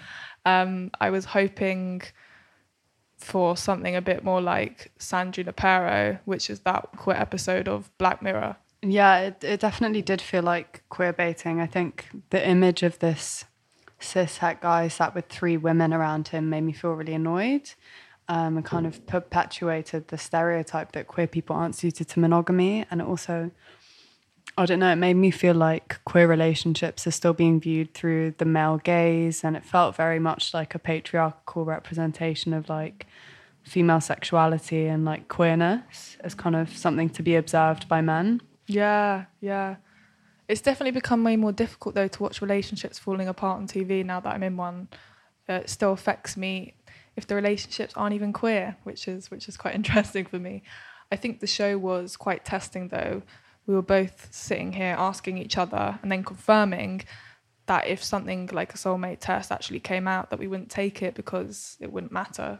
Um, 0.46 0.92
I 1.00 1.10
was 1.10 1.26
hoping 1.26 2.02
for 3.18 3.58
something 3.58 3.96
a 3.96 4.02
bit 4.02 4.24
more 4.24 4.42
like 4.42 4.92
San 4.98 5.32
Junipero, 5.32 6.20
which 6.26 6.50
is 6.50 6.62
that 6.62 6.90
queer 6.96 7.18
episode 7.18 7.68
of 7.68 7.96
Black 7.98 8.22
Mirror. 8.22 8.58
Yeah, 8.82 9.20
it, 9.20 9.44
it 9.44 9.60
definitely 9.60 10.02
did 10.02 10.22
feel 10.22 10.44
like 10.44 10.84
queer 10.90 11.14
baiting. 11.14 11.60
I 11.60 11.66
think 11.66 12.08
the 12.30 12.48
image 12.48 12.84
of 12.84 13.00
this 13.00 13.46
cis 14.00 14.38
het 14.38 14.62
guy 14.62 14.88
sat 14.88 15.16
with 15.16 15.26
three 15.28 15.58
women 15.58 15.94
around 15.94 16.28
him 16.28 16.50
made 16.50 16.62
me 16.62 16.74
feel 16.74 16.94
really 16.94 17.14
annoyed 17.14 17.72
um, 18.30 18.58
and 18.58 18.66
kind 18.66 18.86
of 18.86 19.06
perpetuated 19.08 20.10
the 20.10 20.18
stereotype 20.18 20.92
that 20.92 21.08
queer 21.08 21.28
people 21.28 21.56
aren't 21.56 21.76
suited 21.76 22.08
to 22.10 22.20
monogamy. 22.20 22.86
And 22.92 23.02
it 23.02 23.08
also, 23.08 23.52
I 24.58 24.66
don't 24.66 24.80
know, 24.80 24.92
it 24.92 24.96
made 24.96 25.14
me 25.14 25.30
feel 25.30 25.54
like 25.54 26.00
queer 26.06 26.28
relationships 26.28 27.06
are 27.06 27.12
still 27.12 27.34
being 27.34 27.60
viewed 27.60 27.94
through 27.94 28.32
the 28.38 28.46
male 28.46 28.78
gaze. 28.78 29.44
And 29.44 29.56
it 29.56 29.64
felt 29.64 29.96
very 29.96 30.20
much 30.20 30.54
like 30.54 30.74
a 30.74 30.80
patriarchal 30.80 31.64
representation 31.64 32.54
of 32.54 32.68
like, 32.68 33.06
female 33.68 34.02
sexuality 34.02 34.88
and 34.88 35.06
like 35.06 35.28
queerness 35.28 36.18
as 36.22 36.34
kind 36.34 36.56
of 36.56 36.76
something 36.76 37.10
to 37.10 37.22
be 37.22 37.36
observed 37.36 37.88
by 37.88 38.02
men. 38.02 38.42
Yeah, 38.66 39.26
yeah. 39.42 39.76
It's 40.48 40.62
definitely 40.62 40.92
become 40.92 41.24
way 41.24 41.36
more 41.36 41.52
difficult 41.52 41.94
though 41.94 42.08
to 42.08 42.24
watch 42.24 42.42
relationships 42.42 42.98
falling 42.98 43.28
apart 43.28 43.60
on 43.60 43.68
TV 43.68 44.06
now 44.06 44.22
that 44.22 44.34
I'm 44.34 44.44
in 44.44 44.58
one. 44.58 44.88
It 45.48 45.70
still 45.70 45.92
affects 45.92 46.38
me 46.38 46.74
if 47.16 47.28
the 47.28 47.36
relationships 47.36 47.94
aren't 47.96 48.16
even 48.16 48.34
queer, 48.34 48.78
which 48.84 49.08
is 49.08 49.30
which 49.30 49.48
is 49.48 49.58
quite 49.58 49.76
interesting 49.82 50.26
for 50.26 50.40
me. 50.40 50.64
I 51.12 51.18
think 51.18 51.40
the 51.40 51.48
show 51.48 51.78
was 51.78 52.16
quite 52.16 52.46
testing 52.46 52.88
though. 52.88 53.22
We 53.68 53.76
were 53.76 53.82
both 53.82 54.34
sitting 54.34 54.74
here 54.74 54.96
asking 54.98 55.38
each 55.38 55.58
other 55.58 56.00
and 56.02 56.12
then 56.12 56.24
confirming 56.24 57.04
that 57.68 57.86
if 57.86 58.04
something 58.04 58.50
like 58.52 58.74
a 58.74 58.78
soulmate 58.78 59.20
test 59.20 59.52
actually 59.52 59.82
came 59.82 60.08
out 60.08 60.30
that 60.30 60.40
we 60.40 60.48
wouldn't 60.48 60.72
take 60.72 61.04
it 61.04 61.14
because 61.16 61.78
it 61.80 61.92
wouldn't 61.92 62.14
matter 62.14 62.60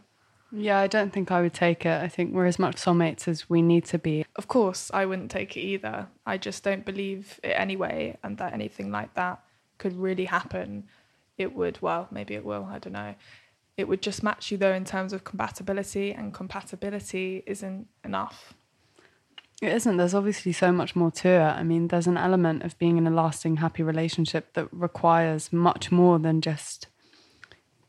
yeah, 0.52 0.80
I 0.80 0.88
don't 0.88 1.12
think 1.12 1.32
I 1.32 1.42
would 1.42 1.54
take 1.54 1.86
it. 1.86 2.02
I 2.02 2.08
think 2.08 2.34
we're 2.34 2.46
as 2.46 2.60
much 2.60 2.78
soulmates 2.78 3.28
as 3.28 3.50
we 3.50 3.62
need 3.62 3.86
to 3.86 4.00
be. 4.00 4.26
Of 4.36 4.48
course, 4.48 4.90
I 4.94 5.06
wouldn't 5.06 5.32
take 5.32 5.58
it 5.58 5.62
either. 5.62 6.08
I 6.26 6.38
just 6.38 6.64
don't 6.64 6.86
believe 6.86 7.40
it 7.44 7.50
anyway, 7.50 8.18
and 8.24 8.38
that 8.38 8.54
anything 8.54 8.92
like 8.92 9.14
that 9.16 9.42
could 9.78 9.96
really 9.98 10.26
happen. 10.26 10.86
It 11.38 11.54
would, 11.54 11.82
well, 11.82 12.08
maybe 12.12 12.34
it 12.36 12.46
will, 12.46 12.66
I 12.72 12.80
don't 12.80 12.94
know. 12.94 13.16
It 13.76 13.88
would 13.88 14.02
just 14.02 14.24
match 14.24 14.50
you 14.50 14.58
though 14.58 14.74
in 14.74 14.86
terms 14.86 15.12
of 15.14 15.24
compatibility, 15.24 16.14
and 16.14 16.34
compatibility 16.34 17.44
isn't 17.46 17.88
enough. 18.04 18.54
It 19.62 19.74
isn't. 19.74 19.98
There's 19.98 20.14
obviously 20.14 20.52
so 20.52 20.72
much 20.72 20.96
more 20.96 21.10
to 21.12 21.30
it. 21.30 21.40
I 21.40 21.64
mean, 21.64 21.88
there's 21.88 22.06
an 22.06 22.18
element 22.18 22.64
of 22.64 22.78
being 22.78 22.98
in 22.98 23.08
a 23.08 23.12
lasting, 23.12 23.58
happy 23.58 23.82
relationship 23.82 24.54
that 24.54 24.68
requires 24.72 25.52
much 25.52 25.92
more 25.92 26.20
than 26.20 26.42
just 26.42 26.88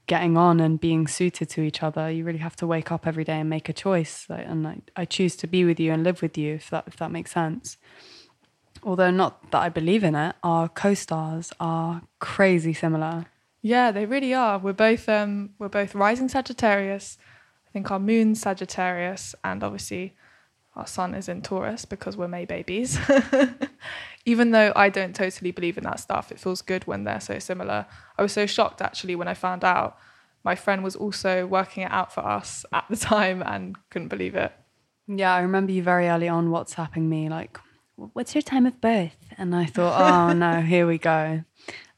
getting 0.06 0.38
on 0.38 0.60
and 0.60 0.80
being 0.80 1.06
suited 1.06 1.50
to 1.50 1.60
each 1.60 1.82
other. 1.82 2.10
You 2.10 2.24
really 2.24 2.38
have 2.38 2.56
to 2.56 2.66
wake 2.66 2.90
up 2.90 3.06
every 3.06 3.24
day 3.24 3.40
and 3.40 3.50
make 3.50 3.68
a 3.68 3.74
choice. 3.74 4.26
And 4.30 4.66
I, 4.66 4.78
I 4.96 5.04
choose 5.04 5.36
to 5.36 5.46
be 5.46 5.66
with 5.66 5.78
you 5.78 5.92
and 5.92 6.02
live 6.02 6.22
with 6.22 6.38
you, 6.38 6.54
if 6.54 6.70
that 6.70 6.84
if 6.86 6.96
that 6.96 7.12
makes 7.12 7.32
sense. 7.32 7.76
Although 8.82 9.10
not 9.10 9.50
that 9.50 9.60
I 9.60 9.68
believe 9.68 10.04
in 10.04 10.14
it, 10.14 10.36
our 10.42 10.68
co-stars 10.68 11.52
are 11.60 12.02
crazy 12.18 12.72
similar. 12.72 13.26
Yeah, 13.60 13.90
they 13.90 14.06
really 14.06 14.32
are. 14.32 14.58
We're 14.58 14.72
both 14.72 15.06
um, 15.08 15.50
we're 15.58 15.68
both 15.68 15.94
rising 15.94 16.28
Sagittarius. 16.28 17.18
I 17.66 17.70
think 17.72 17.90
our 17.90 17.98
moon's 17.98 18.40
Sagittarius, 18.40 19.34
and 19.44 19.62
obviously 19.62 20.14
our 20.78 20.86
sun 20.86 21.14
is 21.14 21.28
in 21.28 21.42
Taurus 21.42 21.84
because 21.84 22.16
we're 22.16 22.28
May 22.28 22.44
babies. 22.44 22.98
Even 24.24 24.52
though 24.52 24.72
I 24.76 24.88
don't 24.88 25.14
totally 25.14 25.50
believe 25.50 25.76
in 25.76 25.84
that 25.84 26.00
stuff, 26.00 26.30
it 26.30 26.38
feels 26.38 26.62
good 26.62 26.86
when 26.86 27.04
they're 27.04 27.20
so 27.20 27.38
similar. 27.38 27.86
I 28.16 28.22
was 28.22 28.32
so 28.32 28.46
shocked 28.46 28.80
actually 28.80 29.16
when 29.16 29.28
I 29.28 29.34
found 29.34 29.64
out 29.64 29.98
my 30.44 30.54
friend 30.54 30.84
was 30.84 30.96
also 30.96 31.46
working 31.46 31.82
it 31.82 31.90
out 31.90 32.12
for 32.12 32.20
us 32.20 32.64
at 32.72 32.84
the 32.88 32.96
time 33.14 33.42
and 33.42 33.76
couldn't 33.90 34.08
believe 34.08 34.34
it. 34.34 34.52
Yeah, 35.06 35.34
I 35.34 35.40
remember 35.40 35.72
you 35.72 35.82
very 35.82 36.08
early 36.08 36.28
on 36.28 36.48
WhatsApping 36.48 37.08
me 37.08 37.28
like, 37.28 37.58
"What's 37.96 38.34
your 38.34 38.42
time 38.42 38.66
of 38.66 38.80
birth?" 38.80 39.16
And 39.38 39.56
I 39.56 39.64
thought, 39.64 39.98
"Oh 40.00 40.32
no, 40.44 40.60
here 40.60 40.86
we 40.86 40.98
go." 40.98 41.44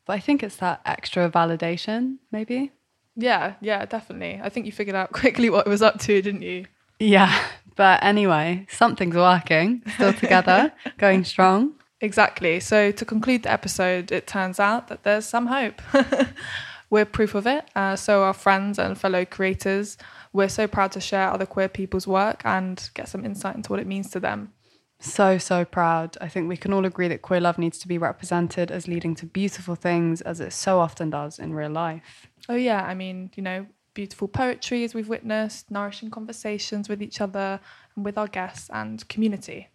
But 0.06 0.12
I 0.14 0.20
think 0.20 0.42
it's 0.42 0.56
that 0.56 0.80
extra 0.86 1.28
validation, 1.30 2.18
maybe. 2.30 2.72
Yeah, 3.16 3.54
yeah, 3.60 3.84
definitely. 3.84 4.40
I 4.42 4.48
think 4.48 4.66
you 4.66 4.72
figured 4.72 4.96
out 4.96 5.12
quickly 5.12 5.50
what 5.50 5.66
it 5.66 5.70
was 5.70 5.82
up 5.82 5.98
to, 6.00 6.22
didn't 6.22 6.42
you? 6.42 6.66
Yeah, 7.00 7.36
but 7.80 8.04
anyway, 8.04 8.66
something's 8.68 9.16
working. 9.16 9.82
Still 9.94 10.12
together, 10.12 10.70
going 10.98 11.24
strong. 11.24 11.72
Exactly. 12.02 12.60
So 12.60 12.90
to 12.92 13.04
conclude 13.06 13.44
the 13.44 13.50
episode, 13.50 14.12
it 14.12 14.26
turns 14.26 14.60
out 14.60 14.88
that 14.88 15.02
there's 15.02 15.24
some 15.24 15.46
hope. 15.46 15.80
we're 16.90 17.06
proof 17.06 17.34
of 17.34 17.46
it. 17.46 17.64
Uh, 17.74 17.96
so 17.96 18.22
our 18.22 18.34
friends 18.34 18.78
and 18.78 18.98
fellow 18.98 19.24
creators, 19.24 19.96
we're 20.34 20.50
so 20.50 20.66
proud 20.66 20.92
to 20.92 21.00
share 21.00 21.30
other 21.30 21.46
queer 21.46 21.70
people's 21.70 22.06
work 22.06 22.42
and 22.44 22.90
get 22.92 23.08
some 23.08 23.24
insight 23.24 23.56
into 23.56 23.72
what 23.72 23.80
it 23.80 23.86
means 23.86 24.10
to 24.10 24.20
them. 24.20 24.52
So, 24.98 25.38
so 25.38 25.64
proud. 25.64 26.18
I 26.20 26.28
think 26.28 26.50
we 26.50 26.58
can 26.58 26.74
all 26.74 26.84
agree 26.84 27.08
that 27.08 27.22
queer 27.22 27.40
love 27.40 27.56
needs 27.56 27.78
to 27.78 27.88
be 27.88 27.96
represented 27.96 28.70
as 28.70 28.88
leading 28.88 29.14
to 29.14 29.24
beautiful 29.24 29.74
things 29.74 30.20
as 30.20 30.38
it 30.38 30.52
so 30.52 30.80
often 30.80 31.08
does 31.08 31.38
in 31.38 31.54
real 31.54 31.70
life. 31.70 32.28
Oh, 32.46 32.56
yeah. 32.56 32.84
I 32.84 32.92
mean, 32.92 33.30
you 33.36 33.42
know, 33.42 33.64
beautiful 33.94 34.28
poetry 34.28 34.84
as 34.84 34.94
we've 34.94 35.08
witnessed, 35.08 35.70
nourishing 35.70 36.10
conversations 36.10 36.88
with 36.88 37.02
each 37.02 37.20
other 37.20 37.60
and 37.96 38.04
with 38.04 38.16
our 38.16 38.28
guests 38.28 38.70
and 38.72 39.06
community. 39.08 39.68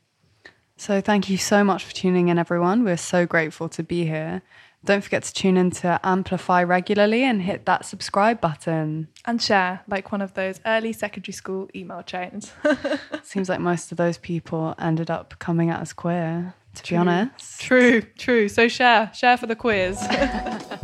So, 0.77 0.99
thank 0.99 1.29
you 1.29 1.37
so 1.37 1.63
much 1.63 1.85
for 1.85 1.93
tuning 1.93 2.27
in, 2.27 2.37
everyone. 2.37 2.83
We're 2.83 2.97
so 2.97 3.25
grateful 3.25 3.69
to 3.69 3.83
be 3.83 4.05
here. 4.05 4.41
Don't 4.83 5.03
forget 5.03 5.23
to 5.23 5.33
tune 5.33 5.57
in 5.57 5.71
to 5.71 5.99
Amplify 6.03 6.61
regularly 6.61 7.23
and 7.23 7.41
hit 7.41 7.65
that 7.65 7.85
subscribe 7.85 8.39
button. 8.39 9.07
And 9.25 9.41
share, 9.41 9.81
like 9.87 10.11
one 10.11 10.21
of 10.21 10.35
those 10.35 10.59
early 10.65 10.93
secondary 10.93 11.33
school 11.33 11.69
email 11.73 12.03
chains. 12.03 12.51
Seems 13.23 13.49
like 13.49 13.59
most 13.59 13.91
of 13.91 13.97
those 13.97 14.19
people 14.19 14.75
ended 14.77 15.09
up 15.09 15.39
coming 15.39 15.71
out 15.71 15.81
as 15.81 15.91
queer, 15.91 16.53
to 16.75 16.83
true. 16.83 16.95
be 16.95 16.99
honest. 16.99 17.61
True, 17.61 18.01
true. 18.01 18.47
So, 18.47 18.67
share, 18.67 19.11
share 19.13 19.37
for 19.37 19.47
the 19.47 19.55
queers. 19.55 19.97